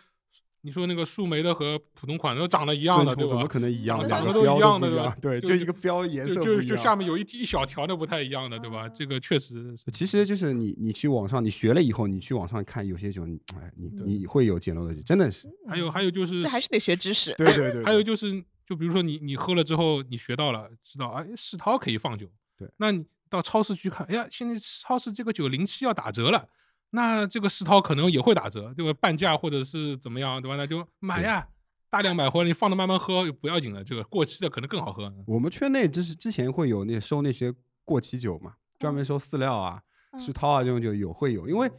[0.63, 3.47] 你说那个树莓的和普通款都长得一样的，对吧怎么？
[3.47, 3.99] 可能一样？
[3.99, 6.61] 长长得都两个标一样的对吧对，就就一个标颜色就不一样。
[6.61, 8.87] 就就下面有一一小条的不太一样的，对吧？
[8.89, 17.33] 这个确实是其实就是你，你去网上，你学了以后，你去网上看有些酒，你哎，你你会有捡漏的，真的是，还有还有就是这还是得学知识。
[17.37, 26.47] 对对对， 还有就是，就比如说你你喝了之后，你学到了，知道哎，世涛可以放酒，对那你到超市去看，哎呀，现在超市这个酒零七要打折了，
[26.91, 28.97] 那这个世涛可能也会打折，对吧？
[29.01, 30.55] 半价或者是怎么样，对吧？
[30.55, 31.47] 那就买呀，
[31.89, 35.11] 大量买回来，你放着慢慢喝不要紧的，这个过期的可能更好喝。
[35.25, 39.81] 我们圈内就是之前会有那收那些过期酒嘛，专门收饲料啊、
[40.17, 41.71] 世嗯涛啊这种酒有会有，因为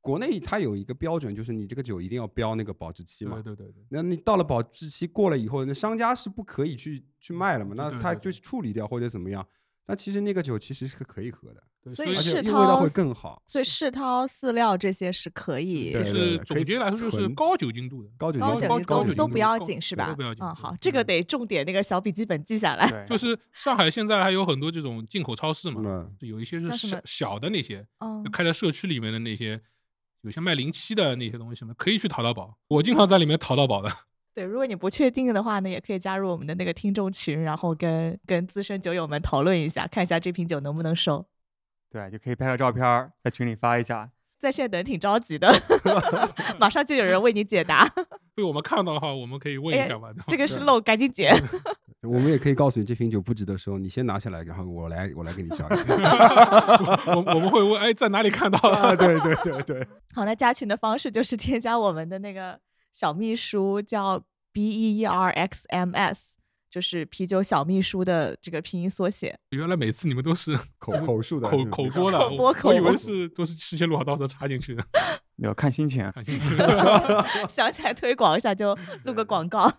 [0.00, 3.54] 国内它有一个标准，就是你这个酒一定要标那个保质期嘛对。
[3.54, 7.74] 对对对，那你到了保质期过了以后，那商家是不可以去去卖了嘛？
[7.76, 9.46] 那他就处理掉或者怎么样？
[9.90, 13.42] 那其实那个酒其实是可以喝的，对所以世味道涛会更好。
[13.46, 20.34] 所以世涛饲料这些是可以对就是总结来说就是高酒精度的，高酒精高高高酒精度都都不要紧是吧都不要？
[20.34, 23.06] 紧嗯，好，这个嗯得重点那个小笔记本记下来。
[23.06, 29.58] 就是上海现在还有很多这种进口超市嘛，嗯，有一些是小小的那些，嗯就，开在社区里面的那些，
[30.20, 32.58] 有些卖零七的那些东西嘛，可以去淘到宝。
[32.68, 33.90] 我经常在里面淘到宝的。
[34.34, 41.26] 对，如果你不确定的话呢，也可以加入我们的那个听众群，然后跟跟资深酒友们讨论一下，看一下这瓶酒能不能收。
[41.90, 44.10] 对，就可以拍个照片儿在群里发一下。
[44.38, 45.52] 在线等挺着急的，
[46.60, 47.92] 马上就有人为你解答。
[48.36, 50.12] 被我们看到的话，我们可以问一哎下吧。
[50.12, 51.34] 对吧这个是漏，赶紧捡。
[52.06, 55.72] 我们也可以告诉你这瓶酒不值得收，你先拿下来，然后我来我来给你交易。
[57.10, 59.18] 我我们会问，哎，在哪里看到啊，的？
[59.18, 62.56] 对对对对，好，那加群的方式就是添加我们的那个
[62.98, 66.34] 小秘书，叫 B E E R X M S，
[66.68, 69.38] 就是啤酒小秘书的这个拼音缩写。
[69.50, 74.84] 原来每次你们都是 口口述的口口播的，口播我我以为是都是事先录好，到时候插进去的。
[75.38, 76.10] 没有看心情。
[76.10, 76.48] 看心情
[77.48, 79.72] 想起来推广一下就录个广告，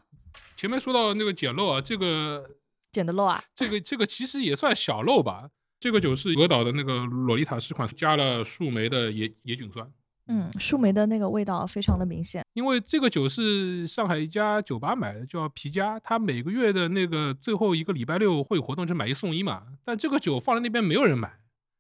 [0.56, 2.50] 前面说到那个捡漏啊，这个
[2.94, 3.44] 捡的漏啊！
[3.54, 5.50] 这个这个其实也算小漏吧。
[5.78, 9.92] 这个酒是俄岛的那个洛丽塔试款，加了树莓的野野菌酸。
[10.30, 12.44] 嗯，树莓的那个味道非常的明显。
[12.54, 19.64] 因为这个酒是上海一家酒吧买的，叫皮家，他每个月的那个最后一个礼拜六会有活动，就买一送一嘛。
[19.84, 21.40] 但这个酒放在那边没有人买，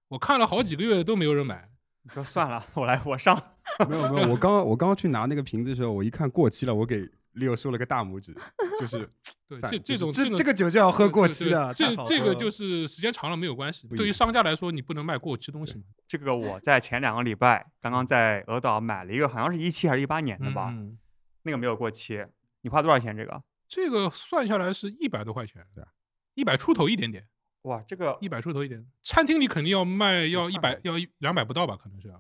[0.09, 1.69] 我看了好几个月都没有人买。
[2.03, 3.41] 你说算了，我来，我上。
[3.87, 8.35] 没有没有，我刚刚我刚刚去拿那个瓶子的时候，我一看过期了，我给 Leo 竖了个大拇指，
[8.79, 9.09] 就是
[9.47, 13.87] 对，这这这种这这个酒就要喝过期的，这这个就是时间长了没有关系。
[13.89, 15.83] 对于商家来说，你不能卖过期东西嘛。
[16.07, 20.97] 这个我在前两个礼拜刚刚在俄岛买了一个，好像是一七还是一八年的嗯吧，嗯
[21.43, 22.25] 那个没有过期。
[22.61, 23.41] 你花多少钱这个？
[23.67, 25.87] 这个算下来是一百多块钱，对啊
[26.33, 27.27] 一百出头一点点，
[27.63, 28.85] 哇，这个一百出头一点。
[29.03, 32.19] 餐厅里肯定要卖要一百要一两百不到吧，可能是啊，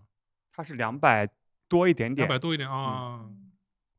[0.53, 1.27] 它是两百
[1.67, 2.27] 多一点点。
[2.27, 3.25] 两百多一点啊。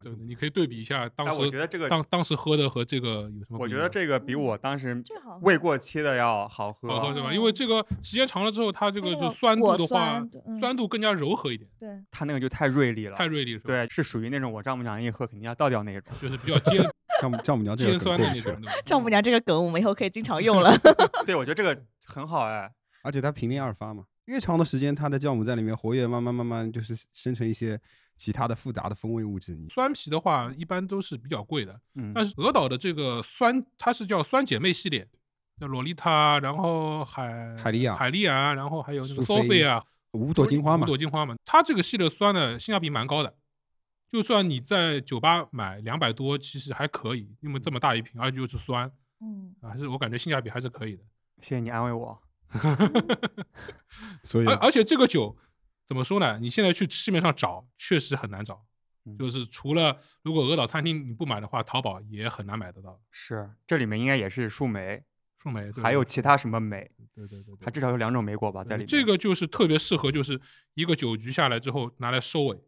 [0.03, 3.59] 对，你可以对比一下当时，我觉得这个，当当时喝的和这个有什么？
[3.59, 5.03] 我觉得这个比我当时
[5.43, 6.89] 未过期的要好喝。
[6.89, 7.33] 好喝是吧？
[7.33, 10.27] 因为这个时间长了之后，它这个就酸度的话
[10.59, 16.13] 酸，度更加柔和一点，对，它那个就太锐利了，太锐利是吧？，对，是属于那种我丈母娘一喝肯定要倒掉那一种。
[16.21, 16.83] 就是比较尖
[17.21, 18.57] 丈母丈母娘这个尖酸的那种。
[18.87, 20.73] 丈母娘这个梗我们以后可以经常用了。
[21.27, 22.71] 对，我觉得这个很好哎。
[23.03, 27.79] 而且它平链二发嘛，越长的时间，它的酵母在里面活跃，慢慢慢慢就是生成一些
[28.21, 29.57] 其他的复杂的风味物质。
[29.57, 35.09] 你酸啤的话，一般都是比较贵的，嗯，但是鹅岛的这个酸，它是叫酸姐妹系列，
[35.59, 43.35] 那洛丽塔，然后海海利亚海利亚，然后还有那个苏菲 Sophia 五朵金花嘛五，朵金花嘛，它这个系列酸呢性价比蛮高的，
[44.13, 48.93] 就算你在酒吧买两百多，其实还可以，因为这么大一瓶，而且又是酸，
[49.23, 51.03] 嗯，还是我感觉性价比还是可以的。
[51.41, 52.21] 谢谢你安慰我。
[54.25, 55.39] 所以而而且这个酒
[55.91, 56.39] 怎么说呢？
[56.39, 58.65] 你现在去市面上找确实很难找，
[59.07, 62.97] 嗯就是除了如果鹅岛餐厅你不买的话，淘宝也很难买得到。
[63.11, 65.03] 是，这里面应该也是树莓，
[65.43, 66.89] 树莓对还有其他什么莓？
[67.13, 68.87] 对对对对，它至少有两种莓果吧在里面。
[68.87, 70.41] 这个就是特别适合，就是
[70.75, 72.61] 一个酒局下来之后拿来收尾。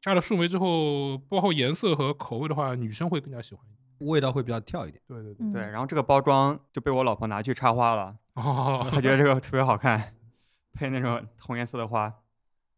[0.00, 4.08] 加了树莓之后，包括颜色和口味的话，女生会更加喜欢一点。
[4.10, 5.00] 味道会比较跳一点。
[5.06, 10.16] 对对对，嗯对，然后这个包装就被我老婆拿去插花了，哦，她觉得这个特别好看，
[10.74, 12.12] 配那种红颜色的花。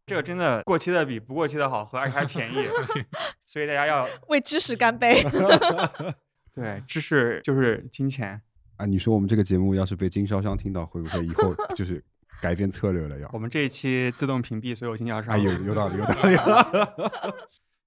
[0.06, 2.66] 这个真的过期的比不过期的好喝，而且还便宜，
[3.46, 5.22] 所以大家要为知识干杯。
[6.54, 8.42] 对知识就是金钱。
[8.76, 12.02] 啊，你说我们这个节目要是被经销商听到，会不会以后就是
[12.40, 13.30] 改变策略了要？
[13.32, 15.34] 我们这一期自动屏蔽所有经销商。
[15.34, 16.36] 啊，有有道理，有道理。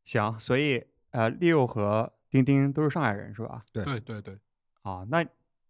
[0.06, 3.62] 行，所以呃，Leo 和丁丁都是上海人是吧？
[3.74, 4.38] 对对对对，
[4.84, 5.26] 啊，那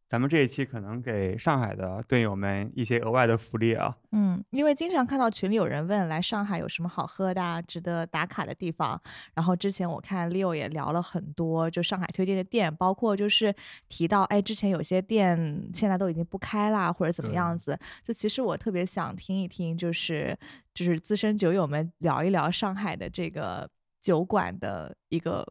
[0.08, 3.98] 咱们这一期可能给上海的队友们一些额外的福利啊。
[4.12, 9.02] 嗯，因为经常看到群里有人问来上海有什么好喝的、啊、值得打卡的地方，
[9.34, 13.54] 然后之前我看 Leo 也聊了很多，就上海推荐的店，包括就是
[13.90, 15.36] 提到，哎，之前有些店
[15.74, 17.78] 现在都已经不开啦，或者怎么样子。
[18.04, 20.38] 就其实我特别想听一听，就是
[20.74, 23.68] 就是资深酒友们聊一聊上海的这个
[24.02, 25.44] 酒馆的一个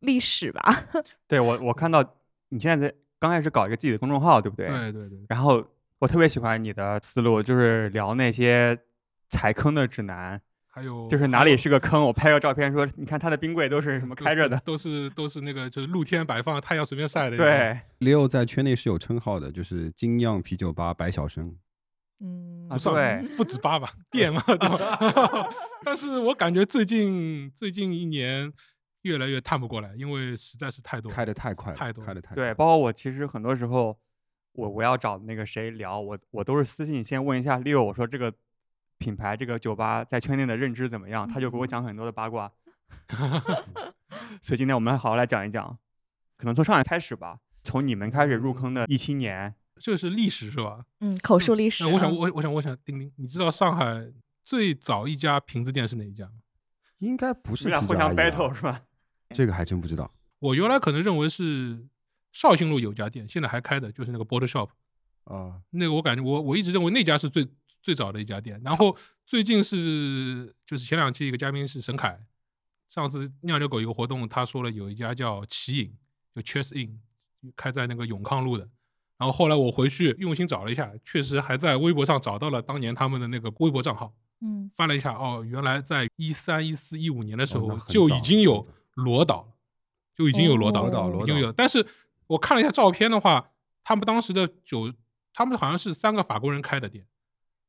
[0.00, 0.84] 历史吧。
[1.26, 2.04] 对我，我看到
[2.50, 4.68] 你现在在刚开始搞一个自己的公众号，对不对？
[4.68, 5.64] 对对对，然后
[5.98, 8.78] 我特别喜欢你的思路，就是聊那些
[9.28, 14.60] 踩坑的指南，还有就是哪里是个坑，我拍个照片说，你看他的冰柜都是什么开着的。
[14.64, 21.56] 都是都是那个就是露天摆放，太阳随便晒的。，对，Leo 在圈内是有称号的，就是精酿啤酒吧白小生。
[22.18, 25.48] 嗯啊不算对不止八吧， 店嘛，对吧？
[25.84, 28.50] 但是我感觉最近最近一年
[29.06, 33.96] 越来越探不过来，因为实在是太多，开的太快了，太多开的太对，包括我其实很多时候，
[34.52, 38.32] 我我要找那个谁聊，我我都是私信先问一下六，我说这个
[38.98, 42.50] 品牌这个酒吧在圈内的认知怎么样，他就给我讲很多的八卦。
[44.42, 45.78] 所以今天我们好好来讲一讲，
[46.36, 50.84] 可能从上海开始吧，从你们开始入坑的一七年，这是历史是吧？
[51.00, 56.32] 嗯，口述历史我想我我想我想丁丁，你知道上海最早一家瓶子店是哪一家吗？
[56.98, 58.82] 应该不你是你俩互相 battle 是吧？
[59.30, 60.12] 这个还真不知道。
[60.38, 61.86] 我原来可能认为是
[62.32, 64.68] 绍兴路有家店，现在还开的，就是那个 Border Shop。
[65.24, 67.48] 啊，那个我感觉我我一直认为那家是最
[67.82, 68.96] 最早的一家店，然后
[69.26, 72.20] 最近是就是前两期一个嘉宾是沈凯，
[72.88, 75.92] 上次酿酒狗一个活动，他说了有一家叫奇影，
[76.34, 76.98] 就 Chess Inn，
[77.56, 78.68] 开在那个永康路的。
[79.18, 88.64] 然后后来我回去用心找了一下，确实还在微博上找到了当年他们的那个微博账号，嗯，翻了一下，哦，原来在一三、一四、一五年的时候哦就已经有
[88.96, 89.56] 罗导，
[90.14, 91.52] 就已经有罗导哦了，罗导罗导已经有。
[91.52, 91.86] 但是
[92.26, 93.52] 我看了一下照片的话，
[93.84, 94.92] 他们当时的酒，
[95.32, 97.06] 他们好像是三个法国人开的店，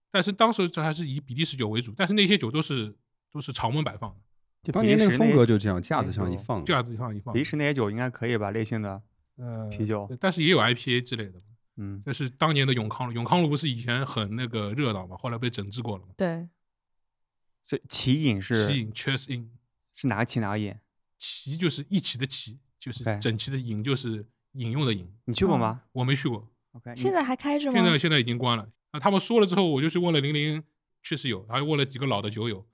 [0.09, 2.95] 但是当时这还是以比利时酒为主，但是那些酒都是
[3.31, 4.17] 都是常温摆放的，
[4.63, 7.39] 就当年那个风比利时些格就这样，架子上一放，架子上一放比。
[7.39, 8.51] 利时那些酒应该可以吧？
[8.51, 9.01] 烈性的，
[9.37, 11.41] 呃啤酒但是也有 IPA 之类的。
[11.79, 16.13] 嗯，这是当年的永康路，永康路不是以前很那个热闹嘛，后来被整治过了嘛。
[16.17, 16.49] 对，
[17.63, 19.51] 所以起饮是起饮 Cheers in，
[19.93, 20.73] 是哪个起哪个饮？
[21.17, 25.07] 齐就是一起的齐，就是整齐的引，就是引用的引。
[25.25, 27.73] 你去过吗我没去过，？OK，现在还开着吗？
[27.73, 28.67] 现在现在已经关了。
[28.91, 30.63] 啊，他们说了之后，我就去问了零零，
[31.03, 32.65] 确实有，还问了几个老的酒友，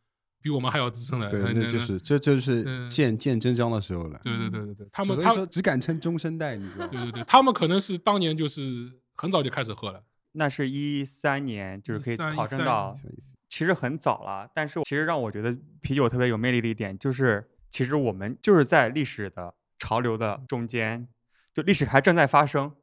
[0.42, 1.30] 比我们还要资深的。
[1.30, 4.20] 对，呃那就是这这就是嗯见见真章的时候了。
[4.24, 6.92] 对对对对对，他们他们所以说只敢称中生代，你知道吗？
[6.92, 10.04] 对对对，他们可能是当年就是很早就开始喝了。
[10.34, 12.96] 那是一三年，就是可以考证到
[13.48, 14.50] 其实很早了。
[14.54, 21.08] 但是其实让我觉得啤酒特别有魅力的一点，就是其实我们就是在历史的潮流的中间，
[21.52, 22.76] 就历史还正在发生。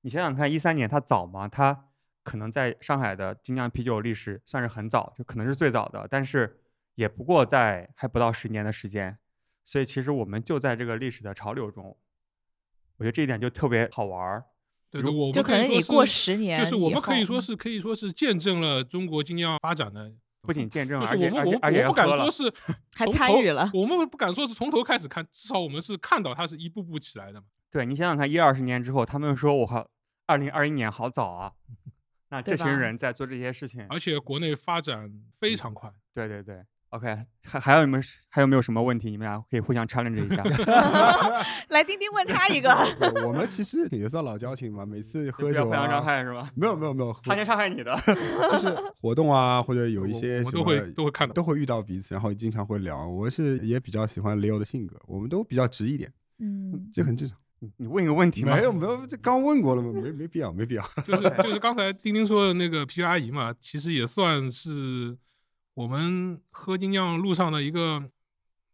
[0.00, 1.46] 你想想看，一三年它早吗？
[1.46, 1.88] 它
[2.22, 6.58] 可能在上海的精酿啤酒历史算是很早，就可能是最早的，但是
[6.94, 9.18] 也不过在还不到十年的时间。
[9.62, 11.98] 所以其实我们就在这个历史的潮流中，
[12.96, 14.44] 我觉得这一点就特别好玩儿。
[14.88, 20.14] 对对，如我们就可能你过十年就是我们可以说是可以说是见证了中国精酿发展的。
[20.42, 22.52] 不仅见证，就是而且我们我们而且而且我不敢喝了说是
[22.94, 27.46] 还从头参与了我们不敢说是从头开始看，至少我们是看到它是一步步起来的嘛。
[27.70, 29.88] 对你想想看，一二十年之后，他们说我靠，
[30.26, 31.52] 二零二一年好早啊，
[32.30, 39.10] 那这群人在做这些事情，而且国内发展嗯非常快，对对对，OK，还还有没有还有没有什么问题？
[39.10, 40.42] 你们俩可以互相 challenge 一下
[41.70, 42.70] 来，丁丁问他一个，
[43.26, 46.50] 我们其实也算老交情嘛，每次喝酒不要互相伤啊，害是吧？
[46.54, 47.96] 没有没有没有，他先伤害你的，
[48.50, 53.06] 就是活动啊，或者有一些什么我都会都会看到都会遇到彼此，然后经常会聊。
[53.06, 57.36] 我是也比较喜欢 Leo 的性格，我们都比较直一点，嗯，这很正常。
[57.62, 58.56] 你你问一个问题吗？
[58.56, 60.82] 没有没有，这刚问过了嘛，没没必要没必要。
[61.06, 65.14] 就是就是刚才丁丁说的那个皮皮阿姨嘛，其实也算是
[65.74, 68.02] 我们喝精酿路上的一个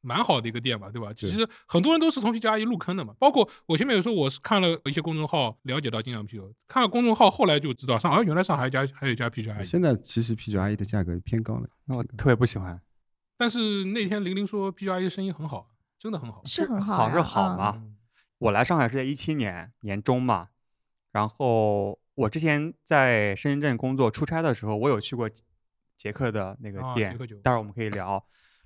[0.01, 1.13] 蛮好的一个店吧，对吧？
[1.13, 9.65] 其实很多人都是从啤酒阿姨入坑的嘛，包括我前面有说我是看了一些公众号了解到精酿啤酒，看了公众号后来就知道上，啊原来上海一家还有一家啤酒阿姨。
[9.65, 12.81] 现在其实啤酒阿姨的价格偏高了，那我特别不喜欢，
[13.37, 16.43] 但是那天玲玲说啤酒阿姨生意很好，真的很好。
[16.45, 17.97] 是很好是好嘛嗯
[18.39, 20.49] 我来上海是在一七年年中嘛，
[21.13, 25.29] 然后我之前在深圳工作出差的时候，我有去过
[25.97, 28.23] 捷克的那个啊店，捷克酒待会儿我们可以聊。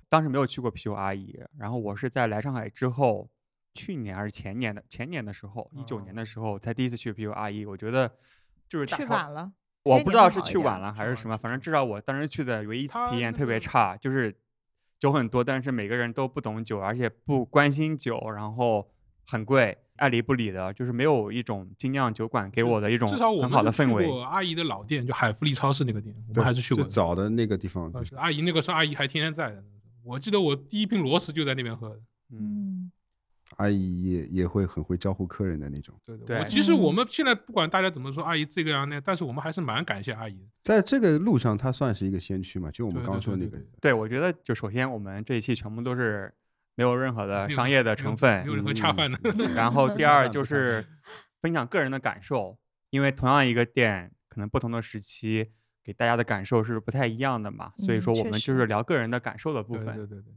[0.09, 3.29] 当时没有去过啤酒阿姨，然后我是在来上海之后，
[3.73, 8.11] 去年还是前年的前年的时候，一九年的时候才第一次去啤酒阿姨，我觉得
[8.67, 9.53] 就是去晚了，
[9.85, 14.37] 我不知道是去晚了还是什么，反正至少我当时去的唯一体验特别差，就是
[14.99, 18.91] 酒很多，但是每个人都不懂酒，而且不关心酒，然后
[19.27, 24.07] 很贵，爱理不理的，就是没有一种精酿酒馆给我的一种至少我很们好的氛围。
[24.07, 26.89] 过阿姨的老店，就海福利超市那个店，我们还是去过的。
[26.89, 29.63] 最早的那个地方，啊对是阿姨那个时候阿姨还天天在的，
[30.03, 31.95] 我记得我第一瓶罗斯就在那边喝的。
[32.31, 32.91] 嗯，嗯，
[33.57, 35.93] 阿姨也也会很会招呼客人的那种。
[36.05, 40.45] 对的，对我其实我嗯们现在不管大家怎么说阿姨这个样那，但是我们还是蛮感谢阿姨的。
[40.63, 46.33] 在这个路上，她算是一个先驱嘛，就我们刚刚说的那个对对对，对，我觉得就首先我们这一期全部都是
[46.75, 49.19] 没有任何的商业的成分没，有任何恰饭的。
[49.55, 50.85] 然后第二就是
[51.41, 52.57] 分享个人的感受，
[52.89, 55.51] 因为同样一个店，可能不同的时期
[55.83, 59.85] 给大家的感受是不太一样的嘛，所以说我们就是聊个人的感受的部分。
[59.85, 60.33] 对对对，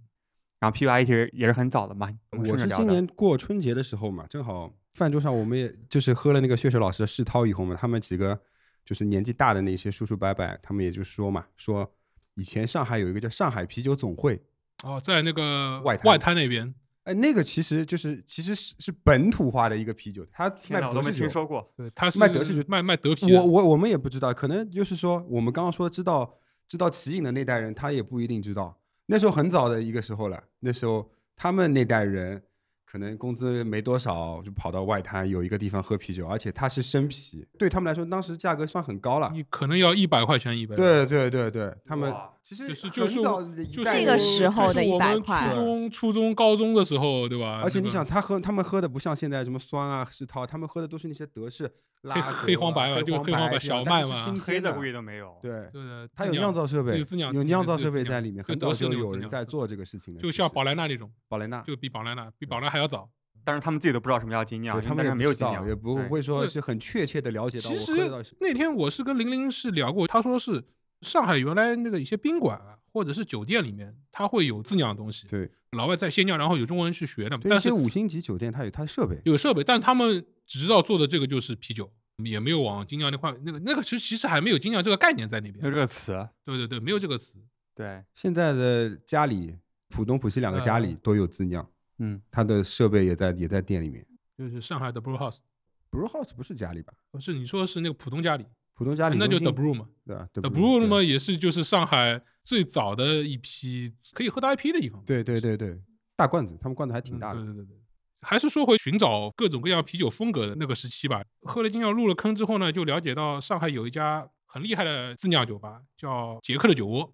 [0.61, 2.87] 然后 PUI 其实也是很早的嘛，我们是今。
[2.87, 8.41] 年过春节的时候嘛，正好饭桌上我们也就是喝了那个血水老师的世涛以后嘛，他们几个
[8.85, 11.95] 就是年纪大的那些叔叔伯伯，他们也就说嘛，说
[12.35, 14.43] 以前上海有一个叫上海啤酒总会，
[14.83, 21.25] 哦，在那个外滩外滩那边，哎，那个其实就是其实是是本土化的一个啤酒，它卖天，我都没德式酒。
[21.25, 21.73] 听说过。
[21.77, 23.35] 对，他是卖德式酒卖卖德啤。
[23.35, 28.79] 我我我们也不知道，可能就是说我们刚刚说知道知道奇影的那代人，他也不一定知道。
[29.07, 32.43] 那时候很早的一个时候了，那时候他们那代人
[32.87, 39.31] 可能工资没多少，就跑到外滩有一个地方喝啤酒，而且它是生啤，对他们来说当时价格算很高了。
[39.35, 40.75] 你可能要一百块钱一杯。
[40.75, 47.63] 对对对对，他们哇其实就是就是我很早的一就是代人那个时候的100就是我们块初中、初中、高中的时候，对吧？
[47.65, 51.73] 而且你想，他喝他们喝的不像现在什么酸啊、世涛，他们喝的都是那些德式
[52.03, 55.35] 拉黑黄白嘛就黑黄白小麦嘛新鲜的黑的估计都没有。
[55.41, 60.21] 对，对的，它有酿造设备，有酿造设备在里面，德很早就式那种自酿有人在做这个事情的。
[60.21, 63.09] 就像宝莱纳那种，宝莱纳，就比宝莱纳比宝莱还要早。
[63.43, 67.93] 但是他们自己都不知道什么叫精酿，他们也没有精酿，也不会说对是很确切的了解到其实
[68.39, 70.63] 那天我是跟玲玲是聊过，她说是
[71.05, 81.93] 上海原来那个一些宾馆啊，或者是酒店里面，它会有自酿的东西，对老外在先酿，然后有中国人去学的，但是些五星级酒店它有它的设备，有设备，但他们只知道做的这个就是啤酒，
[82.25, 87.37] 也没有往精酿那块那个那个其实其实还没有精酿这个概念在那边没有，这个词，对对对，没有这个词。
[87.75, 89.57] 对，现在的家里
[89.89, 94.07] 浦东、浦西两个家里嗯都有自酿，嗯，它的设备也在也在店里面。
[94.39, 96.95] 就是上海的 Brew House，Brew House 不是家里吧？
[97.11, 105.03] 不是你说的是那个浦东家里，浦东家里那就 The Brew 嘛对吧，The？The Brew 对嘛也是就是上海最早的一批可以喝到 IP 的地方。
[105.05, 105.81] 对对对对，
[106.17, 107.37] 大罐子，他们罐子还挺嗯大的。
[107.37, 107.77] 对对对对，
[108.23, 111.23] 还是说回寻找各种各样啤酒风格的那个时期吧。
[111.43, 117.13] 喝了精酿入了坑之后呢，就了解到上海有一家很厉害的自酿酒吧，叫杰克的酒窝。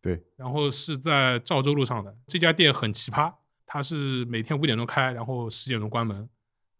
[0.00, 3.32] 对，然后是在赵州路上的这家店很奇葩，
[3.66, 6.28] 它是每天五点钟开，然后十点钟关门，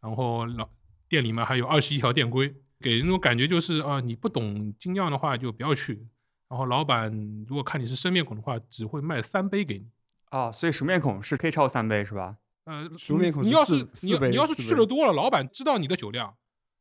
[0.01, 0.69] 然后老
[1.09, 6.07] 店里面还有二十一条店规，给人那种感觉就是啊、你不懂精酿的话就不要去。
[6.49, 7.11] 然后老板
[7.49, 9.87] 如果看你是生面孔的话，只会卖三杯给你。
[10.31, 12.37] 啊，所以熟面孔是可以超过三杯是吧？
[12.65, 16.35] 呃，熟面孔你要是你要你要是去的多了，老板知道你的酒量，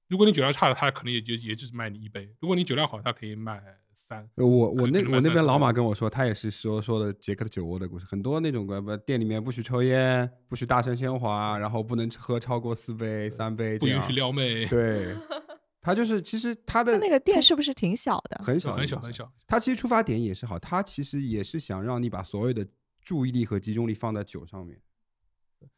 [0.07, 3.61] 如果你酒量差了，他可能也就也只卖你一杯；如果你酒量好，他可以卖
[3.93, 4.27] 三。
[4.35, 14.13] 呃我我那我那边老马跟我说，他也是说说的杰克的酒窝的故事，很多那种个不店里面不许抽烟，不许大声喧哗，然后不能喝超过四杯、三杯，不允许。
[14.13, 15.15] 撩妹，对，
[15.85, 18.43] 他就是其实他的他那个店是不是挺小的？
[18.43, 19.13] 很小很小很。
[19.13, 19.31] 小。
[19.45, 22.67] 他其实出发点也是好，他其实也是想让你把所有的
[23.03, 24.81] 注意力和集中力放在酒上面。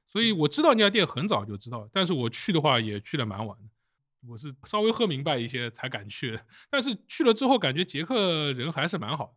[0.05, 3.65] 所以我知道那家店很早就知道，但是我去的话也去的蛮晚的。
[4.29, 6.39] 我是稍微喝明白一些才敢去，
[6.69, 9.33] 但是去了之后感觉杰克人还是蛮好的。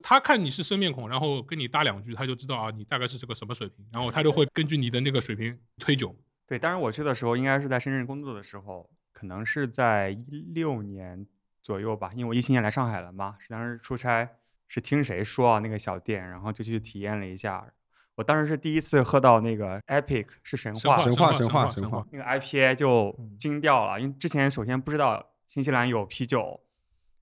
[0.00, 6.14] 他看你是生面孔，然后跟你搭两句，他就知道啊你大概是这个什么水平，然后他就会根据你的那个水平推酒。
[6.46, 11.26] 对，当时我去的时候应该是在深圳工作的时候，可能是在一六年
[11.60, 14.28] 左右吧，因为我一七年来上海了嘛，是当时出差，
[14.68, 17.66] 是听谁说啊那个小店，然后就去体验了一下。
[18.14, 26.60] 我当时是第一次喝到那个 Epic 是神话，神话神话神话那个 IPA 就嗯惊掉了，因为之前首先不知道新西兰有啤酒，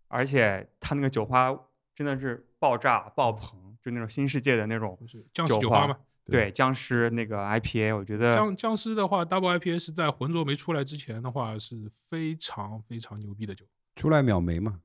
[0.09, 1.59] 而且它那个酒花
[1.95, 4.99] 真的是爆炸爆棚，就那种新世界的那种
[5.33, 5.97] 酒花酒花嘛。
[6.31, 13.65] 对僵尸那个 IPA，我觉得僵僵尸的话，Double IPA 是在浑浊没出来之前的话是非常非常牛逼的酒。
[13.95, 14.81] 出来秒没嘛，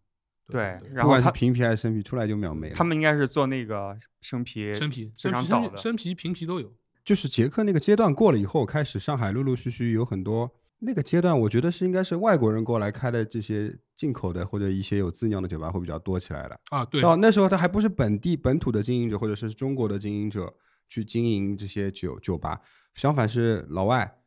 [0.48, 2.76] 对对，不管是然后它平皮还是生皮，出来就秒没了。
[2.76, 6.72] 他们应该是做那个生皮，生皮、非生啤、常早的生啤、生啤、平啤都有。
[7.04, 16.56] 就是捷克那个阶段过了以后，开始上海陆陆续续有很多那个阶段，我觉得是应该是外国人过来开的这些进口的或者一些有自酿的酒吧会比较多起来了。
[16.70, 20.54] 啊，对，到那时候，他还不是本地本土的经营者或者是中国的经营者
[20.92, 22.60] 去经营这些酒酒吧，
[22.96, 24.20] 相反是老外。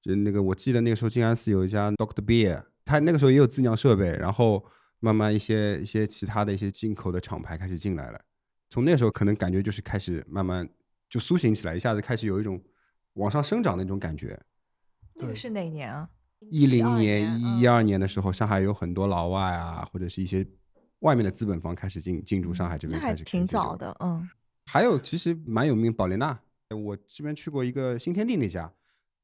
[0.00, 4.64] 就那个我记得那个时候静安寺有一家 Doctor Beer，他那个时候也有自酿设备，然后
[5.00, 8.20] 慢慢一些一些其他的一些进口的厂牌开始进来了。
[8.70, 10.68] 从那时候可能感觉就是开始慢慢
[11.10, 12.62] 就苏醒起来，一下子开始有一种
[13.14, 14.40] 往上生长的那种感觉。
[15.14, 16.08] 那个是哪年啊？
[16.50, 20.46] 一零年、一一二年的时候，上海有很多老外啊，或者是一些
[21.00, 24.28] 外面的资本方开始进进驻上海这边，那还开始挺早的，嗯。
[24.66, 26.38] 还有其实蛮有名，宝莲娜，
[26.70, 28.72] 我这边去过一个新天地那家，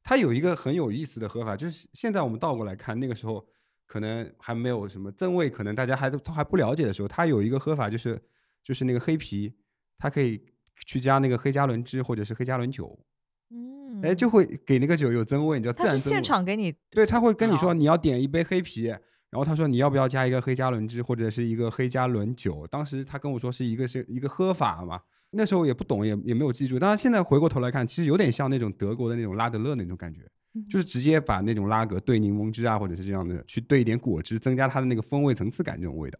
[0.02, 3.46] 它有一个很有意思的喝法，就是现在我们倒过来看，那个时候
[3.86, 8.20] 可能还没有什么增味，可能大家还都都还不了解的时候，它有一个喝法就是
[8.62, 9.54] 就是那个黑啤，
[9.96, 10.44] 它可以
[10.84, 12.98] 去加那个黑加仑汁或者是黑加仑酒，
[13.50, 16.22] 嗯，哎，就会给那个酒有增味，你知道自然是现。
[16.22, 18.84] 场给你对，他会跟你说你要点一杯黑啤，
[19.30, 22.66] 然后他说你要不要加一个黑加仑汁或者是一个黑加仑酒。
[22.66, 25.00] 当时他跟我说是一个是一个喝法嘛，
[25.30, 26.78] 那时候也不懂，也也没有记住。
[26.78, 30.20] 但是现在回过头来看，其实有点像那种德国的那种拉德勒那种感觉，
[30.68, 36.18] 就是直接把那种拉格兑柠檬汁啊，或者是这样的去兑一点果汁，增加它的那个风味层次感这种味道。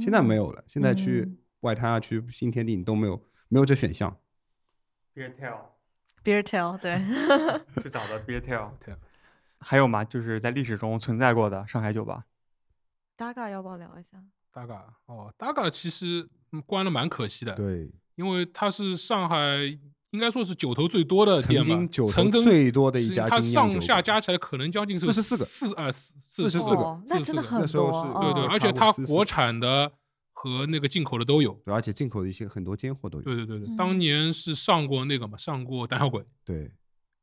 [0.00, 4.16] 现在没有了，现在去嗯外滩啊，去新天地你都没有没有这选项。
[5.14, 5.58] Beer Tail
[6.24, 7.00] beer tail，对，
[7.80, 8.96] 最早的 Beer Tail，Tail
[9.58, 10.04] 还有吗？
[10.04, 12.24] 就是在历史中存在过的上海酒吧。
[13.16, 14.22] 大概要不要聊一下？
[14.52, 19.78] 大嘎哦，大嘎其实嗯关了蛮可惜的，对，因为它是上海
[20.10, 29.92] 应该说是酒头最多的曾店吧，经酒头曾经最多的一家是它上下加起来可能将近是44个四呃四四十四个哦，那真的44个很多，对对，哦而且差不多44它国产的
[30.32, 31.52] 和那个进口的都有。
[31.64, 33.24] 对而且进口的一些很多尖货都有。
[33.24, 36.70] 对对对对，嗯当年是上过那个嘛，上过胆小鬼，对，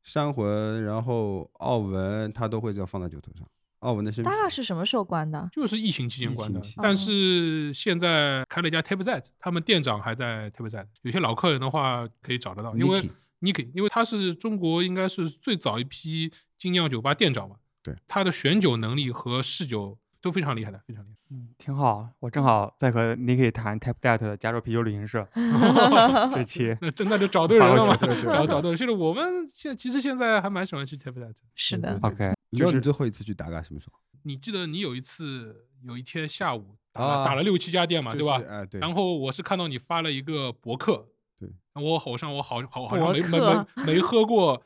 [0.02, 3.48] 山魂，然后奥文，它都会这样放在酒头上。
[3.84, 5.48] 奥文的生啤大概是什么时候关的？
[5.52, 6.80] 就是疫情期间关的情期。
[6.82, 13.10] 但是现在开了一家 t a p z e t 他们店长还在 t a p z e t 有些老客人的话可以找得到，因为 Niki
[13.40, 17.56] Niki，因为他是中国应该是最早一批精酿酒吧店长嘛。
[17.82, 21.16] 对，他的选酒能力和试酒都非常厉害的，非常厉害。
[21.30, 22.08] 嗯，挺好。
[22.18, 25.28] 我正好在和你可以谈 Tap That 的加州啤酒旅行社
[26.32, 26.74] 这期。
[26.80, 27.94] 那真的就找对人了嘛？
[27.98, 28.78] 对对 对找找对人。
[28.78, 31.34] 现在我们现在其实现在还蛮喜欢去 Tap That。
[31.54, 33.98] 是的，OK，你知道你就是最后一次去打卡什么时候？
[34.22, 38.50] 你记得你有一次有一天下午打啊了打了六七家店嘛，对吧就是？
[38.50, 38.80] 哎，对。
[38.80, 41.06] 然后我是看到你发了一个博客，
[41.38, 44.62] 对，我好像我好好好像没没没没喝过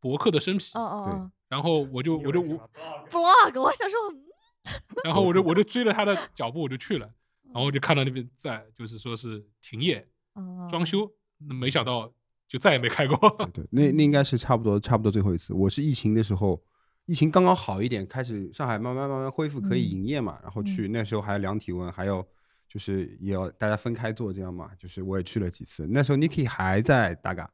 [0.00, 2.68] 博客的生啤哦，哦然后我就我就我哦
[3.08, 4.25] ，blog，我想说，嗯
[5.04, 7.06] 然后我就 我就追着他的脚步我就去了，
[7.44, 12.12] 然后我就看到那边在就是说是停业哦装修，那没想到
[12.48, 13.16] 就再也没开过。
[13.52, 15.52] 对，那那应该是差不多差不多最后一次。
[15.52, 16.62] 我是疫情的时候，
[17.06, 22.26] 疫情刚刚好一点，开始上海慢慢慢慢恢复可以嗯营业嘛，然后去那时候还要量体温，还有
[22.68, 25.86] 就是也要大家分开做这样嘛，就是我也去了几次。
[25.90, 27.50] 那时候 Niki 还在大嘎，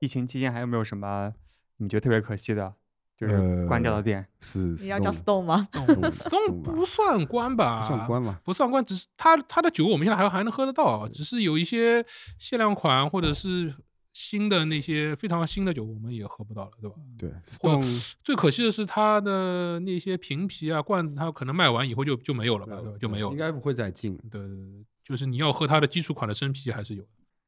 [0.00, 1.32] 疫情期间还有没有什么
[1.78, 2.74] 你觉得特别可惜的，
[3.16, 4.26] 就是呃关掉的店？
[4.40, 7.80] 是你要叫 Stone 吗？Stone 不算关吧？
[7.80, 8.40] 不算关吧？
[8.44, 12.04] 不算关，只是它它的酒我们现在还还能喝得到，只是有一些
[12.38, 13.74] 限量款或者是
[14.12, 16.96] 新的那些非常新的酒我们也喝不到了，对吧？
[17.18, 22.98] 对或，Stone 最可惜的是它的那些瓶啤啊罐子，它可能卖完以后就就没有了吧，对吧？
[23.00, 23.32] 就没有了。
[23.32, 24.16] 应该不会再进。
[24.30, 27.04] 对对对，就是你要喝它的基础款的生啤还是有。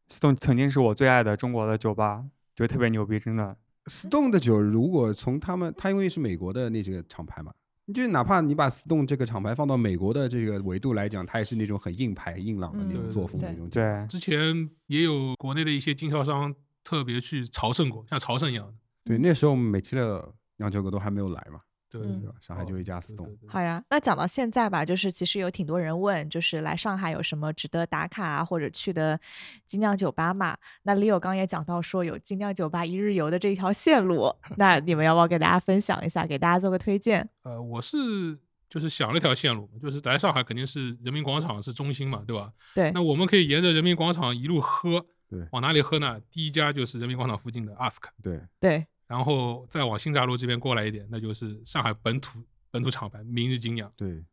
[0.09, 3.57] Stone 曾经是我最爱的中国的酒吧，觉得特别牛逼，真的。
[3.87, 7.53] Stone 的酒，如果从他们，它因为是美国的那这个厂牌嘛，
[7.95, 13.81] 就哪怕你把 Stone 这个厂牌放到美国的这个维度来讲，它也是那种很硬派、硬朗的那种作风的那种酒。
[13.81, 18.75] 对，之前也有国内的一些经销商特别去朝圣过，像朝圣一样的。
[19.05, 21.61] 对，那时候美其乐酿酒哥都还没有来嘛，
[21.99, 22.35] 对嗯对吧？
[22.41, 29.19] 上海就一家对 Stone，对对好呀，那讲到现在吧，就是其实有挺多人问，就是来上海有什么值得打卡啊，或者去的
[29.67, 30.57] 精酿酒吧嘛？
[30.83, 37.29] 那 Leo 刚也讲到说有精酿酒吧一日游的这一条线路， 那你们要不要给大家分享一下，给大家做个推荐？
[37.43, 38.39] 呃，我是
[38.69, 42.53] 就是想了一条线路，就是来上海肯定是人民广场是中心嘛，对吧？
[42.75, 46.21] 对那，我们可以沿着人民广场一路喝，对往哪里喝呢？
[46.31, 52.39] 第一家就是人民广场附近的 Ask，对，对，然后再往新闸路这边过来一点，那就是上海本土
[52.71, 53.91] 本土厂牌明日精酿。
[53.97, 54.25] 对，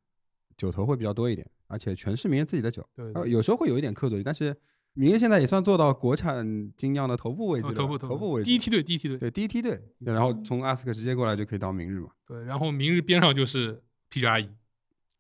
[0.58, 4.56] 酒头会比较多一点，而且全是明日自己的酒，对，有时候会有一点客座，但是
[4.94, 9.18] 明日现在也算做到国产精酿的头部位置了，哦头部头部位置，第一梯队，第一梯队。
[9.18, 14.50] 对第一梯队，对，然后从阿斯克直接过来就可以到明日嘛，对，然后明日边上就是啤酒阿姨。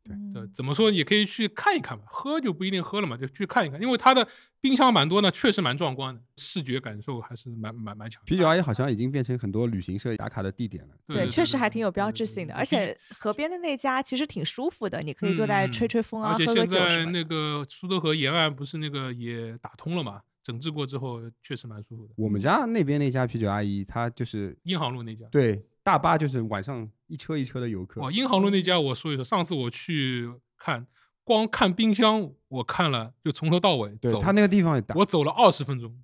[0.04, 4.28] 对，嗯怎么说也可以去看一看吧，喝就不一定喝了嘛，就去看一看，因为它的
[4.60, 8.26] 冰箱蛮多呢，确实蛮壮观的，视觉感受还是蛮蛮蛮强的。
[8.26, 17.06] 啤酒阿姨好像已经变成很多旅行社打卡的地点了，对，确实还挺有标志性的，而且河边的那家其实挺舒服的，你可以坐在嗯吹吹风啊，而且现在。
[17.06, 22.14] 那个苏州河沿岸不是那个也打通了嘛，整治过之后确实蛮舒服的。
[22.18, 30.88] 我们家那边那家啤酒阿姨，她就是英航路那家，对大巴就是晚上一车一车的游客，哦，英航路那家我说一说，上次我去看，
[31.24, 36.02] 光看冰箱我看了就从头到尾走，对他那个地方也大，我走了二十分钟，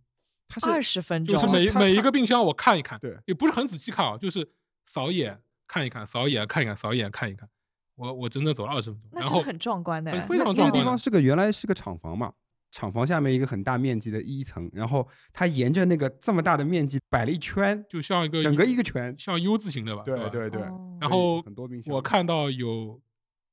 [0.47, 4.51] 他二十分钟，就是每每一个冰箱我看一看，对也不是很仔细看啊，就是
[4.85, 7.47] 扫一眼看一看，扫一眼看一看，扫一眼看一看，
[7.95, 10.27] 我我整整走了二十分钟，然后很壮观的很。
[10.27, 12.33] 非那那个地常壮观的方是个原来是个厂房嘛，
[12.71, 23.01] 厂房下面一个很大面积的一层，然后它沿着那个这么大的面积摆了一圈，就像一个整个一个圈，像 U 字形的吧，对吧对对，哦然后很多冰箱，我看到有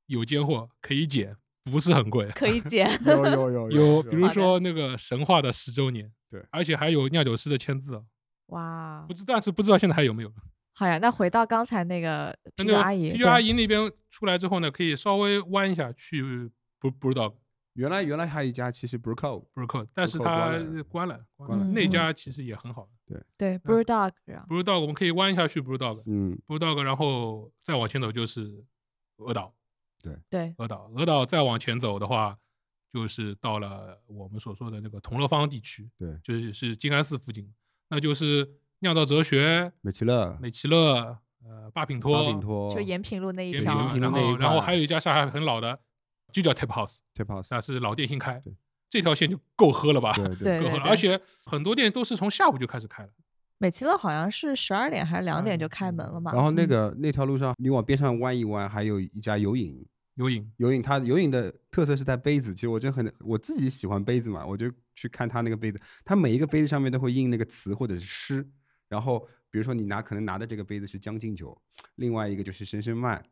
[0.06, 8.02] 有间货可以捡，不是很贵，可以 捡有有有有比如说那个神话的十周年，对而且还有酿酒师的签字啊，
[8.48, 10.32] 哇不，知但是不知道现在还有没有。
[10.74, 17.34] 好呀，那回到刚才那个啤酒阿姨，啤酒阿姨那边出来之后呢，可以稍微弯一下去不不知道
[17.76, 20.50] 原来原来还有一家其实不是靠不是扣，但是它
[20.88, 23.22] 关了关了那嗯家其实也很好对。
[23.36, 26.36] 对 b r e w Dog，然后不知道我们可以弯下去，不知道的，嗯。
[26.46, 28.64] 不知道然后再往前走就是
[29.18, 29.54] 鹅岛，
[30.02, 30.16] 对。
[30.28, 32.38] 对，鹅岛，鹅岛再往前走的话，
[32.92, 37.52] 就是到了我们所说的那个同乐坊地区，对就是是静安寺附近，
[37.90, 38.48] 那就是
[38.78, 45.78] 酿造哲学、美其乐美其乐、呃八品托、八品托就延平路那一条延平然路那一后然后还有一家上海很老的，
[46.42, 48.42] 就叫 Tap House，Tap House，那是老店新开，
[48.88, 50.12] 这条线就够喝了吧？
[50.12, 53.10] 对 对够喝而且很多店都是从下午就开始开了。
[53.58, 56.30] 美其乐好像是十二点还是两点点就开门了嘛。
[56.32, 59.82] 然后那嗯个那条路上你往边上弯一弯，还有一家游饮，
[60.16, 68.46] 有瘾，油饮它游影的特色是在杯子，其实我真很我自己喜欢杯子嘛，我就去看它那个杯子，它每一个杯子上面都会印那个词或者是诗，
[68.88, 71.58] 然后比如说你拿可能拿的这个杯子是将进酒，
[71.94, 73.24] 另外一个就是声声慢，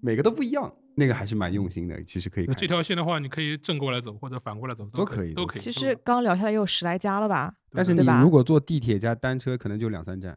[0.00, 2.02] 每个都不一样，那个还是蛮用心的。
[2.04, 5.60] 其实可以这条线的话，你可以正过来走或者反过来走都可以都可以。
[5.60, 7.54] 其实刚聊下来也有十来家了吧？
[7.72, 10.36] 但是你如果坐地铁加单车，可能就两三站。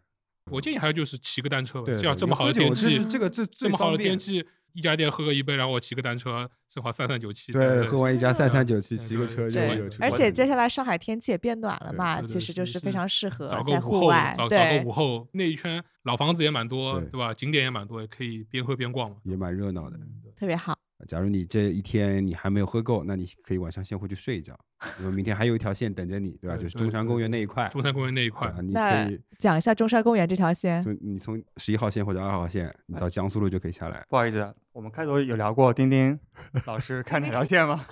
[0.49, 4.43] 我建议还有就是骑个单车吧，像，这样这么好的天气，这个这这么好的天气，
[4.73, 7.51] 一家店喝个一杯，然后我骑个单车，正好散散酒气。
[7.51, 17.33] 对，喝完一家散散酒气，骑个车就对有出去而且接下来上海天气也变暖了嘛，对对其实就是非常适合找个在午后，户外找找个午后，那一圈老房子也蛮多，对对吧？
[17.33, 19.17] 景点也蛮多，也可以边喝边逛嘛。
[19.23, 19.97] 也蛮热闹的。
[20.35, 20.77] 特别好。
[21.07, 24.57] 假如你这一天你还没有喝够，那你可以晚上先回去睡一觉，
[24.99, 26.57] 因为明天还有一条线等着你，对吧？
[26.57, 34.05] 就是中山公园那一块，中山公园那一块你可以讲一下中山公园这条线，就你从十一号线或者二号线，你到江苏路就可以下来。
[34.09, 36.19] 不好意思，我们开头有聊过丁丁
[36.65, 37.85] 老师看哪条线吗？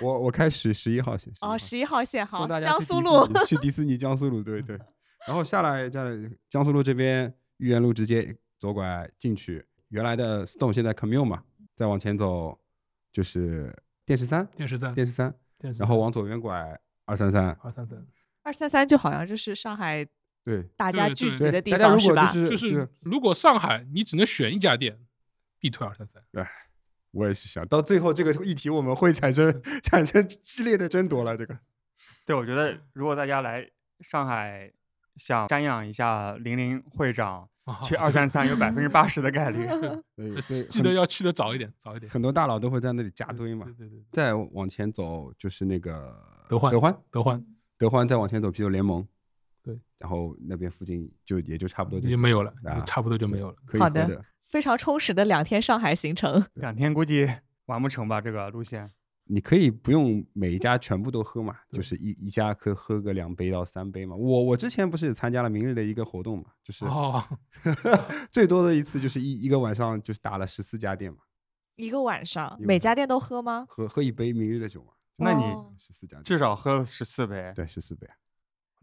[0.00, 4.78] 我我开始十一号线，哦，十一号线好江苏路去迪士尼江苏路，对对。
[5.26, 6.16] 然后下来在
[6.48, 11.42] 江苏路这边豫园路直接左拐进去，原来的 Stone 现在 Commune 嘛，
[11.76, 12.58] 再往前走
[13.12, 13.72] 就是
[14.06, 18.06] 电视三，电视三，电视三，电视然后往左边拐二三三，二三三，
[18.42, 20.04] 二三三就好像就是上海
[20.42, 22.32] 对大家聚集的地大家如果就方吧？
[22.32, 24.98] 是就是如果上海你只能选一家店，
[25.60, 26.22] 必推二三三。
[27.12, 31.58] 我也是想到最后这个议题我们会产生产生激烈的争夺了，这个
[32.24, 33.70] 对，我觉得如果大家来
[34.00, 34.72] 上海
[35.16, 37.48] 想瞻仰一下玲玲会长，
[37.82, 39.66] 去啊二三三有百分之八十的概率。
[40.16, 42.10] 对 对，记得要去的早一点，早一点。
[42.10, 43.86] 很多大佬都会在那里扎堆嘛对。
[43.86, 46.16] 对对，再往前走就是那个
[46.48, 47.44] 德欢德欢，德欢
[47.78, 49.06] 德欢再往前走啤酒联盟，
[49.62, 53.56] 对，然后那边附近就也就差不多就没有了啊，差不多就没有了。
[53.56, 56.44] 好可以喝的非常充实的两天上海行程。
[56.54, 57.28] 两天估计
[57.66, 58.20] 完不成吧？
[58.20, 58.90] 这个路线。
[59.28, 64.14] 你可以不用每一家全部都喝嘛，就是一一家可以喝个两杯到三杯嘛。
[64.16, 67.22] 我我之前不是也参加了明日的一个活动嘛，就是哦，
[68.30, 71.18] 最多的一次就是一一个晚上就是打了十四家店嘛，
[71.76, 73.64] 一个晚上，个晚每家店都喝吗？
[73.68, 77.52] 喝喝一杯明日的酒嘛，那你哦十四家，至少喝十四杯。
[77.54, 78.06] 对十四杯。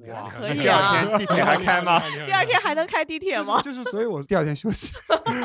[0.09, 1.99] 哇， 可以啊第二天地铁还开吗？
[2.25, 3.61] 第二天还能开地铁吗？
[3.61, 4.91] 就是，所以我第二天休息，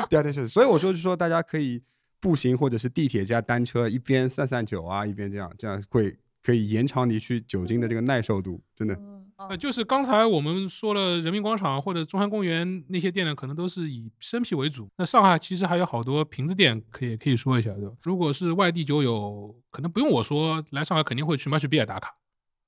[0.09, 0.49] 第二天休息。
[0.49, 1.81] 所以我说，就是说大家可以
[2.19, 8.93] 步行或者是地铁加单车，一边散散酒啊，一边这样，这样会可以延长你去酒精的这个耐受度，真的。
[8.95, 14.89] 嗯呃，就是刚才我们说了，人民广场或者中山公园那些店呢，可能都是以生啤为主。
[14.97, 17.95] 那上海其实还有好多瓶子店，可以可以说一下，对吧？
[18.03, 22.13] 如果是外地酒友，可能不用我说，来上海肯定会去 Match Beer 打卡，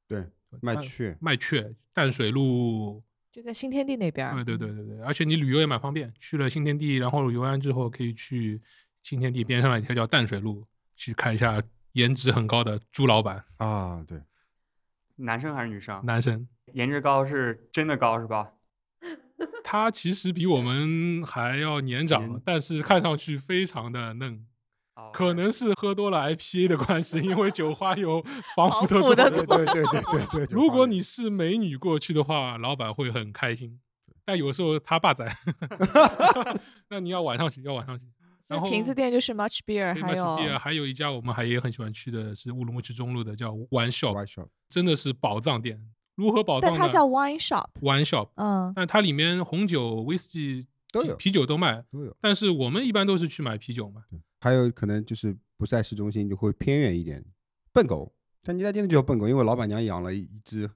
[0.08, 0.26] 对，
[0.62, 4.34] 卖它雀，麦雀、淡水路，就在新天地那边。
[4.34, 8.62] 对对对对对，而且你旅游也蛮方便，去了新天地，然后游完之后可以去
[9.04, 11.62] 新天地边上的一条叫淡水路，去看一下
[11.94, 14.22] 颜值很高的朱老板，啊，对，
[15.16, 16.02] 男生还是女生？
[16.06, 16.48] 男生。
[16.74, 18.52] 颜值高是真的高是吧？
[19.64, 24.46] 他其实比我们还要年长年，但是看上去非常的嫩，
[24.96, 28.24] 哦可能是喝多了 IPA 的关系，因为酒花有
[28.56, 29.16] 防腐的作用。
[29.16, 29.26] 对
[29.66, 30.48] 对对对对对。
[30.56, 33.80] 如果你是美女过去的话，老板会很开心，
[34.24, 35.36] 但有时候他霸宰，
[36.90, 38.06] 那你要晚上去，要晚上去。
[38.50, 45.82] 然后瓶子店就是 Much Beer，对还有 Beer 还有一家我们还也很喜欢去的是乌鲁木齐中路的叫 One shop 真的是宝藏店。
[46.16, 52.16] 如何宝藏呢但它叫 Wine Shop，Wine Shop，嗯，但它里面红酒、威士忌都有啤啤酒都卖，都有。
[52.20, 54.04] 但是我们一般都是去买啤酒嘛。
[54.42, 57.24] 还有可能就是不在市中心，就会偏远一点。
[57.72, 58.14] 笨狗，
[58.44, 60.70] 但你家店的就叫笨狗，因为老板娘养了一只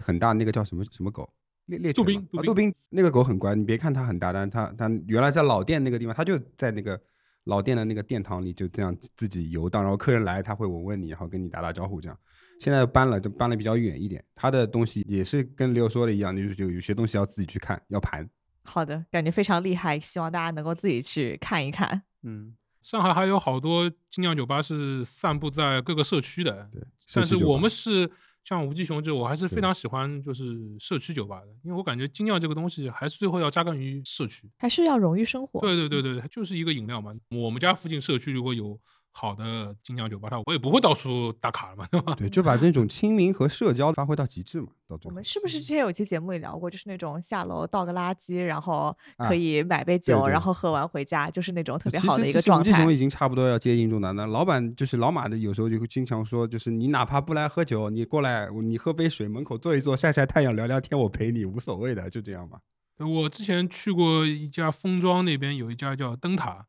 [0.00, 1.28] 很大那个叫什么什么狗，
[1.66, 7.00] 猎猎杜犬嘛宾杜啊杜宾那个狗很乖，你别看它很大，但它它原来在老店那个地方，它就在那个
[7.44, 12.18] 老店的那个殿堂里就这样自己游荡，然后客人来它会闻闻你，然后跟你打打招呼这样。
[12.60, 18.28] 现在搬了，就搬了比较远一点，它的东西也是跟刘说的一样，就是有有些东西要自己去看，要盘。
[18.62, 22.02] 好的，感觉非常厉害，希望大家能够自己去看一看。
[22.22, 28.10] 嗯，上海还有好多精酿酒吧是散布在各个社区的，对，但是我们是
[28.44, 34.50] 像无极熊这，我还是非常喜欢就是社区酒吧的，因为我感觉精酿这个东西还是最后要扎根于社区。
[34.58, 35.60] 还是要融于生活。
[35.60, 37.14] 对对对对，它就是一个饮料嘛。
[37.30, 38.78] 我们家附近社区如果有
[39.16, 42.14] 好的精酿酒吧，它我也不会到处打卡了嘛，对吧？
[42.16, 45.24] 对，就把这种亲民和社交发挥到极致嘛，到最后我们。
[45.24, 52.72] 是不是之前有期节目也聊过，就是那种下楼倒个垃圾，然后啊可以买杯酒，对然后喝完回家，就是那种特别好的一个其实吴状态。
[52.72, 54.26] 继雄已经差不多要接近中南了。
[54.26, 62.58] 老板就是老马的，有时候就会经常说，就是你哪怕不来喝酒，你过来，你喝杯水，门口坐一坐，晒晒太阳，聊聊天，我陪你，无所谓的，就这样嘛。
[62.98, 66.66] 我之前去过一家封庄那边有一家叫灯塔，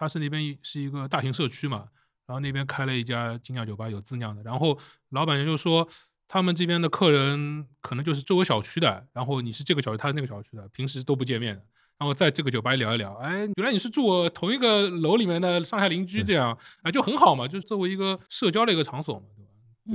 [0.00, 1.84] 它是那边是一个大型社区嘛，
[2.26, 4.42] 然后那边开了一家精酿酒吧，有自酿的。
[4.42, 4.78] 然后
[5.10, 5.86] 老板娘就说，
[6.26, 11.62] 他们这边的客人可能就是周围小区的，然后你是这个小区，他是那个小区的，平时都不见面的。
[11.98, 19.50] 然后在这个酒吧聊一聊，哎，原来你是住我同一个楼里面的上下邻居，这样啊就很好嘛，就是作为一个社交的一个场所嘛，对吧？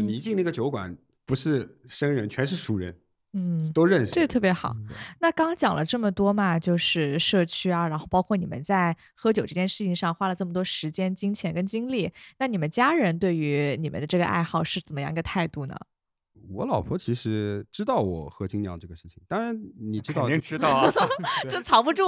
[0.08, 0.96] 你一进那个酒馆，
[1.26, 2.96] 不是生人，全是熟人，
[3.38, 4.12] 嗯，都认识。
[4.14, 4.74] 这个特别好。
[4.78, 4.88] 嗯
[5.20, 12.10] 那刚刚讲了这么多嘛，就是社区啊，然后包括你们在喝酒这件事情上花了这么多时间、金钱跟精力，
[12.40, 15.76] 那你们家人对于你们的这个爱好是怎么样一个态度呢？
[16.50, 20.92] 我老婆其实知道我喝精酿这个事情，当然你知道肯定知道啊。
[21.50, 22.04] 这藏不住。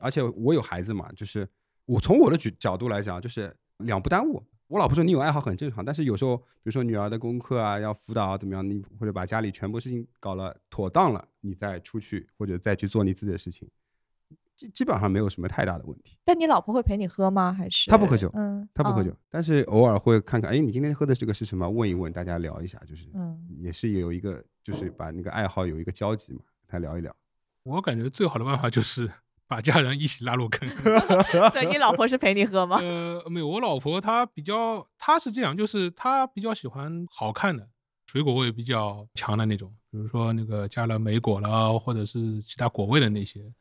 [0.00, 1.48] 而且我有孩子嘛，就是
[1.86, 4.44] 我从我的角角度来讲，就是两不耽误。
[4.72, 13.68] 我老婆说你有爱好很正常，但是有时候比如说女儿的功课啊要辅导啊怎么样，你或者把家里全部事情搞了妥当了，你再出去或者再去做你自己的事情，
[14.56, 16.16] 基基本上没有什么太大的问题。
[16.24, 17.52] 但你老婆会陪你喝吗？
[17.52, 21.68] 还是她不喝酒嗯，哦她不喝酒，但是偶尔会看看，哎，你今天喝的这个是什么？
[21.68, 27.14] 问一问，大家聊一下，就是嗯也是有一个，就是把那个爱好有一个交集嘛，他聊一聊。
[27.64, 29.12] 我感觉最好的办法就是
[29.52, 30.66] 把家人一起拉入坑。
[31.52, 32.78] 所以你老婆是陪你喝吗？
[32.80, 37.68] 呃，没有，我老婆她比较，她是这样，就是她比较喜欢好看的
[38.06, 43.52] 水果味比较强的那种，比如说那个加了莓果了，或者是其他果味的那些。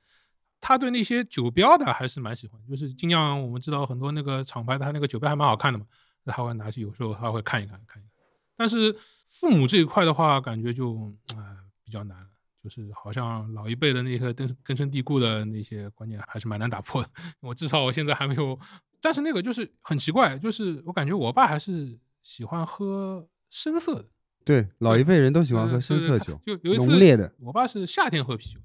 [0.61, 5.85] 她对那些酒标的还是蛮喜欢，就是尽量我们知道很多那个厂牌，它那个酒标还蛮好看的嘛，
[6.23, 8.11] 那她会拿去，有时候她会看一看，看一看。
[8.55, 8.95] 但是
[9.27, 12.17] 父母这一块的话，感觉就啊、呃比较难，
[12.63, 17.09] 就是好像老一辈的那些根根深蒂固的那些观念还是蛮难打破的。
[17.41, 18.59] 我至少我现在还没有，
[19.01, 24.05] 但是那个就是很奇怪，就是我感觉我爸还是喜欢喝深色的，
[24.45, 27.33] 对，老一辈人都喜欢呃喝深色酒，就有一次浓烈的。
[27.39, 28.59] 我爸是夏天喝啤酒，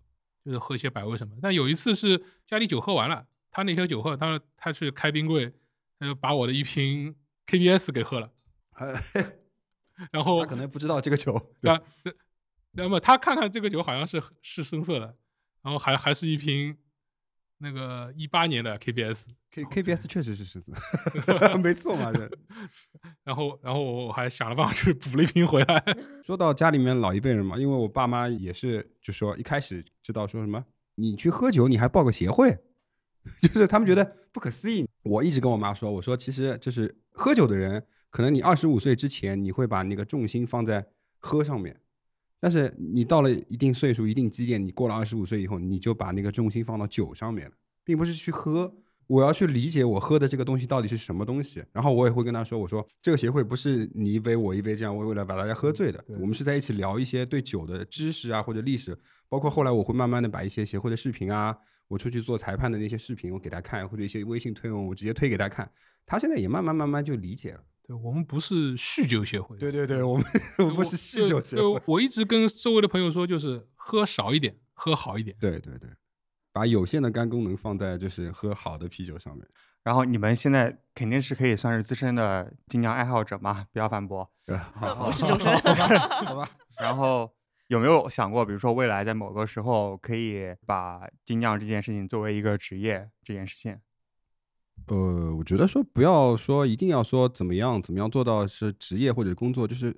[0.45, 1.35] 就是喝一些百威什么。
[1.41, 5.53] 但有一次是家里酒喝完了，他那些酒喝，他他去开冰柜，
[5.99, 7.15] 他就把我的一瓶
[7.47, 8.31] KBS 给喝了，
[10.13, 11.35] 然后他可能不知道这个酒。
[11.35, 12.13] 啊，那
[12.77, 15.17] 那么他看看这个酒好像是是深色的，
[15.63, 16.77] 然后还还是一瓶
[17.59, 20.73] 那个一八年的 KBS，K KBS 确实是狮子，
[21.63, 22.13] 没错嘛。
[22.13, 22.31] 这
[23.25, 25.83] 然后然后我还想了办法去补了一瓶回来。
[26.23, 30.65] 说到家里面老一辈人嘛，因为我爸妈也是，就说一开始知道说什么，
[30.97, 32.57] 你去喝酒你还报个协会，
[33.41, 34.87] 就是他们觉得不可思议。
[35.03, 40.87] 我一直跟我妈说，我说其实就是喝酒的人，可能你二十五岁之前你会把那个重心放在
[41.19, 41.81] 喝上面，
[42.47, 48.73] 但是你到了一定岁数、一定基点，你过了二十五岁以后，你就把那个重心放到酒上面了，并不是去喝。
[49.09, 58.97] 我要去理解我喝的这个东西到底是什么东西，然后我也会跟他说，我说这个协会不是你一杯我一杯这样为为了把大家喝醉的，我们是在一起聊一些对酒的知识啊或者历史，
[59.29, 61.53] 包括后来我会慢慢的把一些协会的视频啊，
[61.89, 65.69] 我出去做裁判的那些视频我给他看，或者一些微信推文我直接推给他看，
[66.07, 67.61] 他现在也慢慢慢慢就理解了。
[67.87, 70.25] 对我们不是酗酒协会，对对 对，我们
[70.59, 71.63] 我们不是酗酒协会。
[71.63, 75.37] 就我一直跟周围的朋友说，就是喝少一点，喝好一点。
[75.39, 75.89] 对对对，
[76.53, 79.47] 把有限的肝功能放在就是喝好的啤酒上面。
[79.85, 84.29] 然后你们现在肯定是可以算是资深的精酿爱好者嘛，不要反驳。
[84.45, 85.11] 对好 好，
[86.25, 86.49] 好吧。
[86.81, 87.33] 然后
[87.69, 93.79] 有没有想过，比如说未来在某个时候可以把精酿这件事情作为一个职业这件事情？
[94.87, 99.95] 呃，我觉得说不要说一定要说怎么样怎么样做到是职业或者工作，就是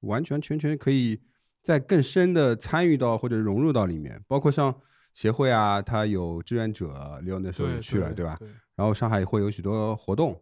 [0.00, 1.20] 完全全全可以
[1.60, 4.74] 在更深的参与到或者融入到里面，包括像
[5.14, 8.36] 协会啊，它有志愿者，刘那时候也去了，对吧？
[8.40, 10.40] 对然后上海会有许多活动，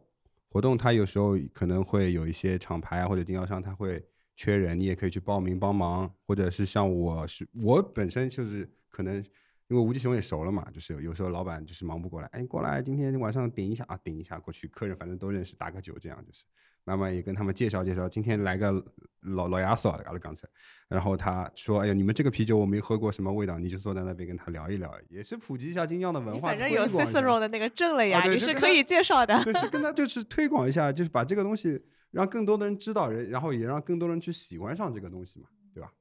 [0.48, 4.02] 活动它有时候可能会有一些厂牌啊或者经销商，他会
[4.34, 9.22] 缺人，你也可以去报名帮忙，或者是像我是我本身就是可能
[9.70, 16.44] 因为吴奇雄也熟了嘛，就是有时候老板就是忙不过来，哎，过来今天晚上顶一下啊，顶一下过去，客人反正都认识，打个酒这样就是。
[16.84, 18.72] 慢慢也跟他们介绍介绍，今天来个
[19.20, 20.48] 老老亚索，阿拉刚才，
[20.88, 26.48] 然后他说：“哎呀，你们这个啤酒我没喝过，什么味道？”你就坐在那边跟他聊一聊，也是普及一下精酿的文化。
[26.48, 29.44] 反正有 Cicero 的那个证了呀，你是可以介绍的。
[29.44, 31.80] 对，是跟他就是推广一下，就是把这个东西
[32.12, 35.92] 让更多的人知道，人然后也让更多人去喜欢上这个东西嘛，对吧？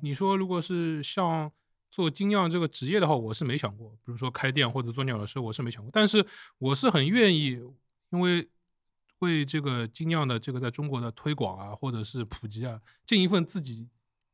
[0.00, 1.52] 你说如果是像
[1.90, 5.90] 做精酿这个职业的话，我是没想过，比如说开店或者做酿酒师，我是没想过。
[5.92, 6.24] 但是
[6.58, 7.58] 我是很愿意，
[8.10, 8.48] 因为
[9.20, 13.88] 为这个精酿的这个在中国的推广啊，或者是普及啊，尽一份自己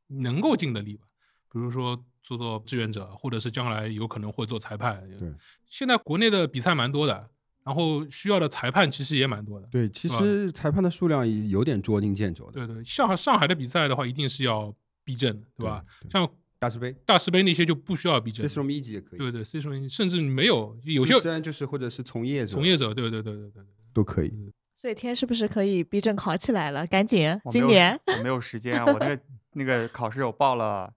[0.07, 1.05] 能够尽的力吧。
[1.51, 5.01] 比如说做做志愿者，或者是将来有可能会做裁判。
[5.17, 5.33] 对，
[5.65, 7.29] 现在国内的比赛蛮多的，
[7.63, 9.67] 然后需要的裁判其实也蛮多的。
[9.67, 12.51] 对，其实裁判的数量也有点捉襟见肘的。
[12.51, 14.75] 对对，上海上海的比赛的话，一定是要
[15.05, 15.83] 逼证的，对吧？
[16.01, 16.29] 对像
[16.65, 23.63] 大师杯大师杯那些就不需要 B 证，C 一级也可以，对对，C 说甚至没有，有些资深就是或者是从业者，从业者，对对对对对对。
[23.93, 24.51] 都可以。
[24.73, 26.85] 所以天是不是可以逼证考起来了？
[26.87, 29.19] 赶紧，今年我没有时间，我那个
[29.53, 30.91] 那个考试我报了，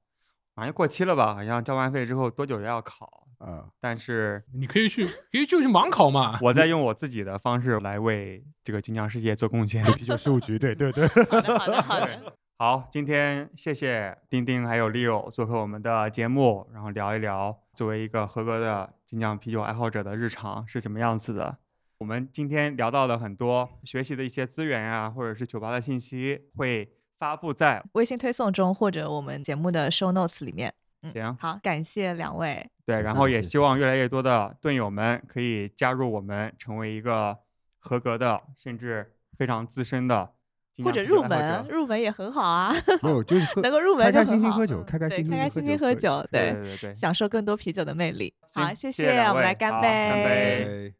[0.57, 1.35] 好像过期了吧？
[1.35, 3.29] 好像交完费之后多久要考？
[3.39, 6.39] 啊，但是你可以去，可以就去盲考嘛。
[6.43, 9.85] 我在用我自己的方式来为这个精酿世界做贡献。
[9.95, 12.37] 啤酒事务局，对对对，好的，好的，好的。
[12.61, 21.59] 好，今天谢谢丁丁还有 Leo 做客我们的节目，然后聊一聊作为一个合格的精酿啤酒爱好者的日常是什么样子的。
[21.99, 30.75] 我们今天聊到了很多学习的一些资源啊、或者是酒吧的信息，会发布在微信推送中或者我们节目的 show notes 里面。
[31.03, 32.69] 嗯行好，感谢两位。
[32.85, 37.39] 对，然后也希望越来越多的盾友们可以加入我们，成为一个
[37.79, 40.38] 合格的，甚至非常资深的精
[40.85, 48.33] 或者入门，入门也很好啊， 没有就是能够入门开开就很好心心喝酒，嗯开开心心对开开心喝酒，对对，对享受更多啤酒的魅力。
[48.53, 50.93] 好，谢谢我们来干杯